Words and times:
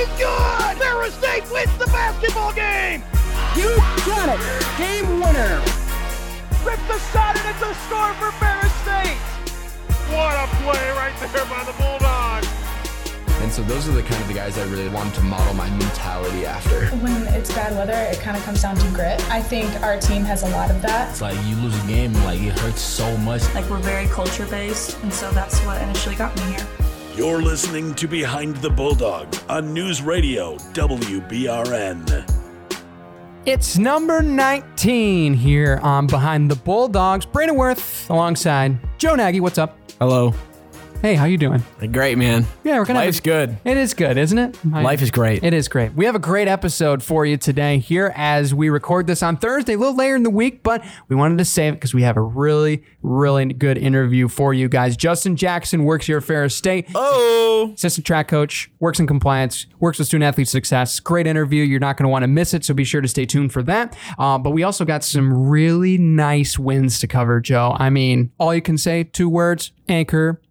is 0.00 0.08
good! 0.16 0.78
Ferris 0.78 1.14
State 1.14 1.44
wins 1.52 1.76
the 1.76 1.86
basketball 1.86 2.52
game! 2.54 3.02
You 3.54 3.76
got 4.08 4.32
it! 4.32 4.40
Game 4.78 5.20
winner! 5.20 5.60
Rips 6.64 6.86
the 6.88 6.98
shot 7.12 7.36
and 7.36 7.44
it's 7.44 7.60
a 7.60 7.74
score 7.84 8.14
for 8.14 8.32
Ferris 8.40 8.72
State! 8.80 9.20
What 10.08 10.34
a 10.40 10.46
play 10.62 10.90
right 10.96 11.12
there 11.20 11.44
by 11.44 11.64
the 11.64 11.74
Bulldogs! 11.76 12.48
And 13.42 13.52
so 13.52 13.62
those 13.62 13.88
are 13.88 13.92
the 13.92 14.02
kind 14.02 14.20
of 14.22 14.28
the 14.28 14.34
guys 14.34 14.56
I 14.58 14.64
really 14.64 14.88
wanted 14.88 15.14
to 15.14 15.22
model 15.22 15.54
my 15.54 15.68
mentality 15.68 16.46
after. 16.46 16.86
When 16.96 17.26
it's 17.34 17.52
bad 17.52 17.72
weather, 17.74 17.92
it 17.92 18.20
kind 18.20 18.36
of 18.36 18.42
comes 18.44 18.62
down 18.62 18.76
to 18.76 18.90
grit. 18.90 19.20
I 19.30 19.42
think 19.42 19.68
our 19.82 19.98
team 19.98 20.24
has 20.24 20.42
a 20.42 20.48
lot 20.50 20.70
of 20.70 20.80
that. 20.82 21.10
It's 21.10 21.20
like 21.20 21.36
you 21.46 21.56
lose 21.56 21.84
a 21.84 21.86
game, 21.86 22.12
like 22.24 22.40
it 22.40 22.58
hurts 22.58 22.80
so 22.80 23.16
much. 23.18 23.42
Like 23.54 23.68
we're 23.68 23.78
very 23.78 24.06
culture 24.08 24.46
based, 24.46 24.98
and 25.02 25.12
so 25.12 25.30
that's 25.30 25.58
what 25.60 25.80
initially 25.82 26.16
got 26.16 26.34
me 26.36 26.52
here. 26.52 26.66
You're 27.16 27.42
listening 27.42 27.94
to 27.96 28.06
Behind 28.06 28.56
the 28.58 28.70
Bulldogs 28.70 29.42
on 29.48 29.74
News 29.74 30.00
Radio 30.00 30.56
WBRN. 30.72 32.26
It's 33.44 33.76
number 33.76 34.22
19 34.22 35.34
here 35.34 35.80
on 35.82 36.06
Behind 36.06 36.50
the 36.50 36.54
Bulldogs. 36.54 37.26
Brandon 37.26 37.56
Worth 37.56 38.08
alongside 38.10 38.78
Joe 38.98 39.16
Nagy. 39.16 39.40
What's 39.40 39.58
up? 39.58 39.76
Hello. 39.98 40.32
Hey, 41.02 41.14
how 41.14 41.24
you 41.24 41.38
doing? 41.38 41.62
Great, 41.92 42.18
man. 42.18 42.44
Yeah, 42.62 42.78
we're 42.78 42.84
gonna. 42.84 42.98
Life's 42.98 43.20
a- 43.20 43.22
good. 43.22 43.56
It 43.64 43.78
is 43.78 43.94
good, 43.94 44.18
isn't 44.18 44.36
it? 44.36 44.58
I- 44.70 44.82
Life 44.82 45.00
is 45.00 45.10
great. 45.10 45.42
It 45.42 45.54
is 45.54 45.66
great. 45.66 45.94
We 45.94 46.04
have 46.04 46.14
a 46.14 46.18
great 46.18 46.46
episode 46.46 47.02
for 47.02 47.24
you 47.24 47.38
today 47.38 47.78
here 47.78 48.12
as 48.14 48.54
we 48.54 48.68
record 48.68 49.06
this 49.06 49.22
on 49.22 49.38
Thursday, 49.38 49.72
a 49.72 49.78
little 49.78 49.96
later 49.96 50.14
in 50.14 50.24
the 50.24 50.30
week, 50.30 50.62
but 50.62 50.84
we 51.08 51.16
wanted 51.16 51.38
to 51.38 51.46
save 51.46 51.72
it 51.72 51.76
because 51.76 51.94
we 51.94 52.02
have 52.02 52.18
a 52.18 52.20
really, 52.20 52.84
really 53.02 53.46
good 53.46 53.78
interview 53.78 54.28
for 54.28 54.52
you 54.52 54.68
guys. 54.68 54.94
Justin 54.94 55.36
Jackson 55.36 55.84
works 55.84 56.04
here 56.04 56.18
at 56.18 56.24
Ferris 56.24 56.54
State. 56.54 56.86
Oh. 56.94 57.70
assistant 57.74 58.06
track 58.06 58.28
coach, 58.28 58.70
works 58.78 59.00
in 59.00 59.06
compliance, 59.06 59.66
works 59.78 59.98
with 59.98 60.06
student 60.06 60.28
athlete 60.28 60.48
success. 60.48 61.00
Great 61.00 61.26
interview. 61.26 61.62
You're 61.64 61.80
not 61.80 61.96
going 61.96 62.04
to 62.04 62.10
want 62.10 62.24
to 62.24 62.28
miss 62.28 62.52
it, 62.52 62.62
so 62.62 62.74
be 62.74 62.84
sure 62.84 63.00
to 63.00 63.08
stay 63.08 63.24
tuned 63.24 63.54
for 63.54 63.62
that. 63.62 63.96
Uh, 64.18 64.36
but 64.36 64.50
we 64.50 64.64
also 64.64 64.84
got 64.84 65.02
some 65.02 65.48
really 65.48 65.96
nice 65.96 66.58
wins 66.58 67.00
to 67.00 67.06
cover, 67.06 67.40
Joe. 67.40 67.74
I 67.78 67.88
mean, 67.88 68.32
all 68.38 68.54
you 68.54 68.60
can 68.60 68.76
say, 68.76 69.04
two 69.04 69.30
words, 69.30 69.72
anchor 69.88 70.42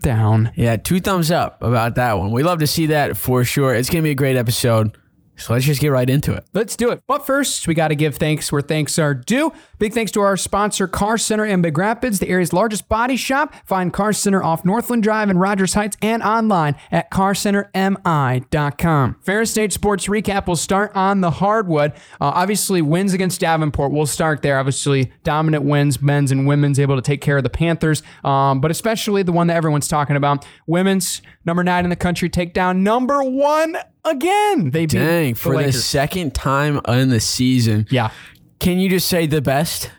down. 0.00 0.52
Yeah, 0.56 0.76
two 0.76 1.00
thumbs 1.00 1.30
up 1.30 1.62
about 1.62 1.96
that 1.96 2.18
one. 2.18 2.30
We 2.30 2.42
love 2.42 2.60
to 2.60 2.66
see 2.66 2.86
that 2.86 3.16
for 3.16 3.44
sure. 3.44 3.74
It's 3.74 3.90
going 3.90 4.02
to 4.02 4.06
be 4.06 4.12
a 4.12 4.14
great 4.16 4.36
episode. 4.36 4.96
So 5.38 5.52
let's 5.52 5.64
just 5.64 5.80
get 5.80 5.88
right 5.88 6.10
into 6.10 6.34
it. 6.34 6.44
Let's 6.52 6.76
do 6.76 6.90
it. 6.90 7.02
But 7.06 7.24
first, 7.24 7.68
we 7.68 7.74
got 7.74 7.88
to 7.88 7.94
give 7.94 8.16
thanks 8.16 8.50
where 8.50 8.60
thanks 8.60 8.98
are 8.98 9.14
due. 9.14 9.52
Big 9.78 9.94
thanks 9.94 10.10
to 10.12 10.20
our 10.20 10.36
sponsor, 10.36 10.88
Car 10.88 11.16
Center 11.16 11.44
in 11.44 11.62
Big 11.62 11.78
Rapids, 11.78 12.18
the 12.18 12.28
area's 12.28 12.52
largest 12.52 12.88
body 12.88 13.16
shop. 13.16 13.54
Find 13.64 13.92
Car 13.92 14.12
Center 14.12 14.42
off 14.42 14.64
Northland 14.64 15.04
Drive 15.04 15.30
in 15.30 15.38
Rogers 15.38 15.74
Heights 15.74 15.96
and 16.02 16.22
online 16.22 16.74
at 16.90 17.10
carcentermi.com. 17.12 19.16
Ferris 19.22 19.50
State 19.52 19.72
Sports 19.72 20.08
Recap 20.08 20.48
will 20.48 20.56
start 20.56 20.90
on 20.96 21.20
the 21.20 21.30
hardwood. 21.30 21.92
Uh, 22.20 22.32
obviously, 22.34 22.82
wins 22.82 23.14
against 23.14 23.40
Davenport. 23.40 23.92
We'll 23.92 24.06
start 24.06 24.42
there. 24.42 24.58
Obviously, 24.58 25.12
dominant 25.22 25.64
wins, 25.64 26.02
men's 26.02 26.32
and 26.32 26.48
women's, 26.48 26.80
able 26.80 26.96
to 26.96 27.02
take 27.02 27.20
care 27.20 27.36
of 27.36 27.44
the 27.44 27.50
Panthers. 27.50 28.02
Um, 28.24 28.60
but 28.60 28.72
especially 28.72 29.22
the 29.22 29.32
one 29.32 29.46
that 29.46 29.56
everyone's 29.56 29.86
talking 29.86 30.16
about, 30.16 30.44
women's 30.66 31.22
number 31.44 31.62
nine 31.62 31.84
in 31.84 31.90
the 31.90 31.96
country 31.96 32.28
take 32.28 32.52
down 32.52 32.82
number 32.82 33.22
one 33.22 33.76
again. 34.10 34.70
They 34.70 34.86
beat 34.86 34.90
Dang, 34.90 35.34
the 35.34 35.38
for 35.38 35.50
the 35.52 35.58
Lakers. 35.58 35.84
second 35.84 36.34
time 36.34 36.80
in 36.88 37.08
the 37.08 37.20
season. 37.20 37.86
Yeah. 37.90 38.10
Can 38.58 38.78
you 38.78 38.88
just 38.88 39.08
say 39.08 39.26
the 39.26 39.40
best? 39.40 39.90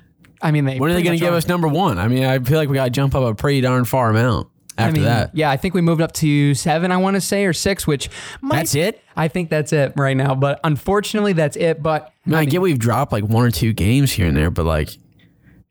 I 0.41 0.51
mean, 0.51 0.65
they 0.65 0.79
When 0.79 0.89
are 0.91 0.93
they 0.93 1.01
pretty 1.01 1.03
going 1.03 1.13
much 1.15 1.19
to 1.19 1.25
give 1.25 1.33
are. 1.33 1.37
us 1.37 1.47
number 1.47 1.67
one? 1.67 1.97
I 1.97 2.07
mean, 2.07 2.23
I 2.23 2.39
feel 2.39 2.57
like 2.57 2.69
we 2.69 2.75
got 2.75 2.85
to 2.85 2.89
jump 2.91 3.15
up 3.15 3.23
a 3.23 3.35
pretty 3.35 3.61
darn 3.61 3.85
far 3.85 4.09
amount 4.09 4.47
after 4.77 4.89
I 4.89 4.93
mean, 4.93 5.03
that. 5.03 5.35
Yeah, 5.35 5.49
I 5.49 5.57
think 5.57 5.73
we 5.73 5.81
moved 5.81 6.01
up 6.01 6.13
to 6.13 6.53
seven, 6.55 6.91
I 6.91 6.97
want 6.97 7.15
to 7.15 7.21
say, 7.21 7.45
or 7.45 7.51
six, 7.53 7.85
which 7.85 8.09
might, 8.41 8.57
That's 8.57 8.75
it? 8.75 9.01
I 9.17 9.27
think 9.27 9.49
that's 9.49 9.73
it 9.73 9.93
right 9.97 10.15
now. 10.15 10.35
But 10.35 10.61
unfortunately, 10.63 11.33
that's 11.33 11.57
it. 11.57 11.83
But 11.83 12.13
I, 12.25 12.29
mean, 12.29 12.39
I 12.39 12.45
get 12.45 12.61
we've 12.61 12.79
dropped 12.79 13.11
like 13.11 13.25
one 13.25 13.45
or 13.45 13.51
two 13.51 13.73
games 13.73 14.13
here 14.13 14.27
and 14.27 14.37
there, 14.37 14.49
but 14.49 14.65
like, 14.65 14.89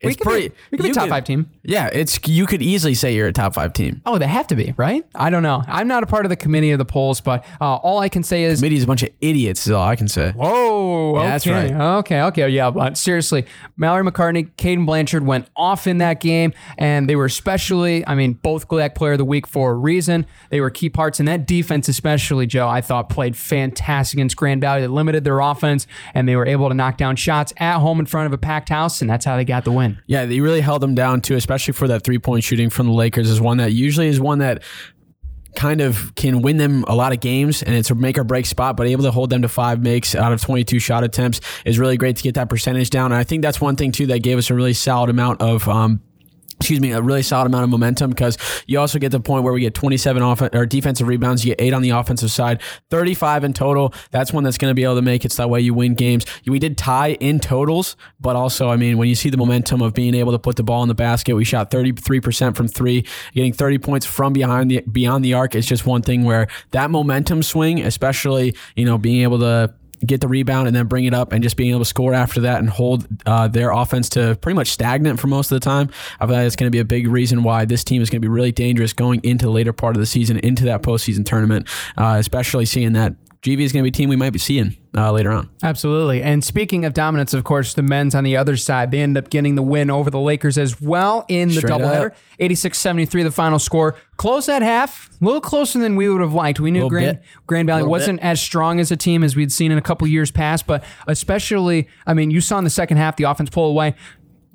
we 0.01 0.15
could 0.15 0.23
pretty. 0.23 0.47
be, 0.49 0.55
we 0.71 0.77
could 0.77 0.83
be 0.87 0.91
top 0.91 1.09
five 1.09 1.25
team. 1.25 1.49
Yeah, 1.63 1.89
it's 1.91 2.19
you 2.25 2.45
could 2.45 2.61
easily 2.61 2.93
say 2.93 3.13
you're 3.13 3.27
a 3.27 3.33
top 3.33 3.53
five 3.53 3.73
team. 3.73 4.01
Oh, 4.05 4.17
they 4.17 4.27
have 4.27 4.47
to 4.47 4.55
be, 4.55 4.73
right? 4.77 5.05
I 5.13 5.29
don't 5.29 5.43
know. 5.43 5.61
I'm 5.67 5.89
not 5.89 6.03
a 6.03 6.05
part 6.07 6.25
of 6.25 6.29
the 6.29 6.37
committee 6.37 6.71
of 6.71 6.79
the 6.79 6.85
polls, 6.85 7.19
but 7.19 7.45
uh, 7.59 7.75
all 7.75 7.99
I 7.99 8.07
can 8.07 8.23
say 8.23 8.43
is 8.43 8.59
Committee's 8.59 8.85
a 8.85 8.87
bunch 8.87 9.03
of 9.03 9.09
idiots. 9.19 9.67
Is 9.67 9.73
all 9.73 9.85
I 9.85 9.97
can 9.97 10.07
say. 10.07 10.31
Whoa, 10.31 11.15
Yeah, 11.15 11.19
okay. 11.19 11.29
that's 11.29 11.47
right. 11.47 11.71
Okay, 11.71 12.21
okay, 12.21 12.49
yeah, 12.49 12.71
but 12.71 12.97
seriously, 12.97 13.45
Mallory 13.75 14.09
McCartney, 14.09 14.49
Caden 14.55 14.85
Blanchard 14.85 15.25
went 15.25 15.49
off 15.57 15.85
in 15.85 15.97
that 15.97 16.21
game, 16.21 16.53
and 16.77 17.09
they 17.09 17.17
were 17.17 17.25
especially, 17.25 18.07
I 18.07 18.15
mean, 18.15 18.33
both 18.33 18.69
GLIAC 18.69 18.95
Player 18.95 19.13
of 19.13 19.17
the 19.17 19.25
Week 19.25 19.47
for 19.47 19.71
a 19.71 19.75
reason. 19.75 20.25
They 20.49 20.61
were 20.61 20.69
key 20.69 20.89
parts 20.89 21.19
in 21.19 21.25
that 21.25 21.45
defense, 21.45 21.89
especially 21.89 22.47
Joe. 22.47 22.69
I 22.69 22.79
thought 22.79 23.09
played 23.09 23.35
fantastic 23.35 24.17
against 24.17 24.37
Grand 24.37 24.61
Valley. 24.61 24.79
They 24.81 24.87
limited 24.87 25.25
their 25.25 25.41
offense, 25.41 25.87
and 26.13 26.27
they 26.27 26.37
were 26.37 26.45
able 26.47 26.69
to 26.69 26.73
knock 26.73 26.95
down 26.95 27.17
shots 27.17 27.53
at 27.57 27.79
home 27.79 27.99
in 27.99 28.05
front 28.05 28.27
of 28.27 28.33
a 28.33 28.37
packed 28.37 28.69
house, 28.69 29.01
and 29.01 29.09
that's 29.09 29.25
how 29.25 29.35
they 29.35 29.43
got 29.43 29.65
the 29.65 29.71
win. 29.71 29.88
Yeah, 30.07 30.25
they 30.25 30.39
really 30.39 30.61
held 30.61 30.81
them 30.81 30.95
down 30.95 31.21
too, 31.21 31.35
especially 31.35 31.73
for 31.73 31.87
that 31.87 32.03
three 32.03 32.19
point 32.19 32.43
shooting 32.43 32.69
from 32.69 32.87
the 32.87 32.93
Lakers. 32.93 33.29
Is 33.29 33.41
one 33.41 33.57
that 33.57 33.73
usually 33.73 34.07
is 34.07 34.19
one 34.19 34.39
that 34.39 34.63
kind 35.55 35.81
of 35.81 36.13
can 36.15 36.41
win 36.41 36.57
them 36.57 36.83
a 36.87 36.95
lot 36.95 37.11
of 37.11 37.19
games 37.19 37.63
and 37.63 37.75
it's 37.75 37.89
a 37.89 37.95
make 37.95 38.17
or 38.17 38.23
break 38.23 38.45
spot, 38.45 38.77
but 38.77 38.87
able 38.87 39.03
to 39.03 39.11
hold 39.11 39.29
them 39.29 39.41
to 39.41 39.49
five 39.49 39.81
makes 39.81 40.15
out 40.15 40.31
of 40.31 40.41
22 40.41 40.79
shot 40.79 41.03
attempts 41.03 41.41
is 41.65 41.79
really 41.79 41.97
great 41.97 42.15
to 42.15 42.23
get 42.23 42.35
that 42.35 42.49
percentage 42.49 42.89
down. 42.89 43.11
And 43.11 43.19
I 43.19 43.23
think 43.23 43.41
that's 43.41 43.59
one 43.59 43.75
thing 43.75 43.91
too 43.91 44.07
that 44.07 44.19
gave 44.19 44.37
us 44.37 44.49
a 44.49 44.53
really 44.53 44.73
solid 44.73 45.09
amount 45.09 45.41
of, 45.41 45.67
um, 45.67 46.01
excuse 46.59 46.79
me, 46.81 46.91
a 46.91 47.01
really 47.01 47.23
solid 47.23 47.47
amount 47.47 47.63
of 47.63 47.69
momentum 47.69 48.09
because 48.09 48.37
you 48.67 48.79
also 48.79 48.99
get 48.99 49.11
the 49.11 49.19
point 49.19 49.43
where 49.43 49.53
we 49.53 49.61
get 49.61 49.73
27 49.73 50.21
off 50.21 50.41
or 50.41 50.65
defensive 50.65 51.07
rebounds, 51.07 51.45
you 51.45 51.55
get 51.55 51.61
eight 51.61 51.73
on 51.73 51.81
the 51.81 51.91
offensive 51.91 52.31
side, 52.31 52.61
35 52.89 53.45
in 53.45 53.53
total. 53.53 53.93
That's 54.11 54.33
one 54.33 54.43
that's 54.43 54.57
going 54.57 54.71
to 54.71 54.75
be 54.75 54.83
able 54.83 54.95
to 54.95 55.01
make 55.01 55.23
it 55.23 55.31
so 55.31 55.43
that 55.43 55.47
way 55.49 55.61
you 55.61 55.73
win 55.73 55.95
games. 55.95 56.25
We 56.45 56.59
did 56.59 56.77
tie 56.77 57.13
in 57.13 57.39
totals, 57.39 57.95
but 58.19 58.35
also, 58.35 58.69
I 58.69 58.75
mean, 58.75 58.97
when 58.97 59.07
you 59.07 59.15
see 59.15 59.29
the 59.29 59.37
momentum 59.37 59.81
of 59.81 59.93
being 59.93 60.13
able 60.15 60.33
to 60.33 60.39
put 60.39 60.57
the 60.57 60.63
ball 60.63 60.83
in 60.83 60.89
the 60.89 60.95
basket, 60.95 61.35
we 61.35 61.45
shot 61.45 61.71
33% 61.71 62.55
from 62.55 62.67
three, 62.67 63.05
getting 63.33 63.53
30 63.53 63.77
points 63.79 64.05
from 64.05 64.33
behind 64.33 64.69
the 64.69 64.81
beyond 64.81 65.23
the 65.23 65.33
arc 65.33 65.55
is 65.55 65.65
just 65.65 65.85
one 65.85 66.01
thing 66.01 66.23
where 66.23 66.47
that 66.71 66.91
momentum 66.91 67.41
swing, 67.41 67.81
especially, 67.81 68.55
you 68.75 68.85
know, 68.85 68.97
being 68.97 69.23
able 69.23 69.39
to 69.39 69.73
get 70.05 70.21
the 70.21 70.27
rebound 70.27 70.67
and 70.67 70.75
then 70.75 70.87
bring 70.87 71.05
it 71.05 71.13
up 71.13 71.31
and 71.31 71.43
just 71.43 71.57
being 71.57 71.71
able 71.71 71.79
to 71.79 71.85
score 71.85 72.13
after 72.13 72.41
that 72.41 72.59
and 72.59 72.69
hold 72.69 73.07
uh, 73.25 73.47
their 73.47 73.71
offense 73.71 74.09
to 74.09 74.37
pretty 74.41 74.55
much 74.55 74.69
stagnant 74.69 75.19
for 75.19 75.27
most 75.27 75.51
of 75.51 75.59
the 75.59 75.63
time. 75.63 75.89
I 76.19 76.25
feel 76.25 76.35
like 76.35 76.45
it's 76.47 76.55
going 76.55 76.67
to 76.67 76.75
be 76.75 76.79
a 76.79 76.85
big 76.85 77.07
reason 77.07 77.43
why 77.43 77.65
this 77.65 77.83
team 77.83 78.01
is 78.01 78.09
going 78.09 78.21
to 78.21 78.25
be 78.25 78.31
really 78.31 78.51
dangerous 78.51 78.93
going 78.93 79.21
into 79.23 79.45
the 79.45 79.51
later 79.51 79.73
part 79.73 79.95
of 79.95 79.99
the 79.99 80.05
season, 80.05 80.37
into 80.39 80.65
that 80.65 80.81
postseason 80.81 81.25
tournament, 81.25 81.67
uh, 81.97 82.15
especially 82.19 82.65
seeing 82.65 82.93
that 82.93 83.13
GV 83.41 83.61
is 83.61 83.71
going 83.71 83.83
to 83.85 83.89
be 83.89 83.89
a 83.89 83.97
team 83.97 84.09
we 84.09 84.17
might 84.17 84.33
be 84.33 84.39
seeing 84.39 84.75
uh, 84.97 85.11
later 85.13 85.31
on. 85.31 85.49
Absolutely. 85.63 86.21
And 86.21 86.43
speaking 86.43 86.83
of 86.83 86.93
dominance, 86.93 87.33
of 87.33 87.45
course, 87.45 87.73
the 87.73 87.81
men's 87.81 88.13
on 88.13 88.25
the 88.25 88.35
other 88.35 88.57
side, 88.57 88.91
they 88.91 88.99
end 88.99 89.17
up 89.17 89.29
getting 89.29 89.55
the 89.55 89.61
win 89.61 89.89
over 89.89 90.09
the 90.09 90.19
Lakers 90.19 90.57
as 90.57 90.81
well 90.81 91.23
in 91.29 91.47
the 91.47 91.55
Straight 91.55 91.71
doubleheader. 91.71 92.07
up. 92.11 92.17
86 92.39 92.77
73, 92.77 93.23
the 93.23 93.31
final 93.31 93.57
score. 93.57 93.95
Close 94.17 94.49
at 94.49 94.61
half, 94.61 95.09
a 95.21 95.25
little 95.25 95.39
closer 95.39 95.79
than 95.79 95.95
we 95.95 96.09
would 96.09 96.19
have 96.19 96.33
liked. 96.33 96.59
We 96.59 96.69
knew 96.71 96.89
Grand, 96.89 97.19
bit. 97.19 97.27
Grand 97.47 97.67
Valley 97.67 97.83
wasn't 97.83 98.19
as 98.19 98.41
strong 98.41 98.81
as 98.81 98.91
a 98.91 98.97
team 98.97 99.23
as 99.23 99.37
we'd 99.37 99.53
seen 99.53 99.71
in 99.71 99.77
a 99.77 99.81
couple 99.81 100.05
years 100.05 100.31
past, 100.31 100.67
but 100.67 100.83
especially, 101.07 101.87
I 102.05 102.13
mean, 102.13 102.31
you 102.31 102.41
saw 102.41 102.57
in 102.57 102.65
the 102.65 102.69
second 102.69 102.97
half 102.97 103.15
the 103.15 103.23
offense 103.23 103.49
pull 103.49 103.69
away. 103.69 103.89
A 103.89 103.95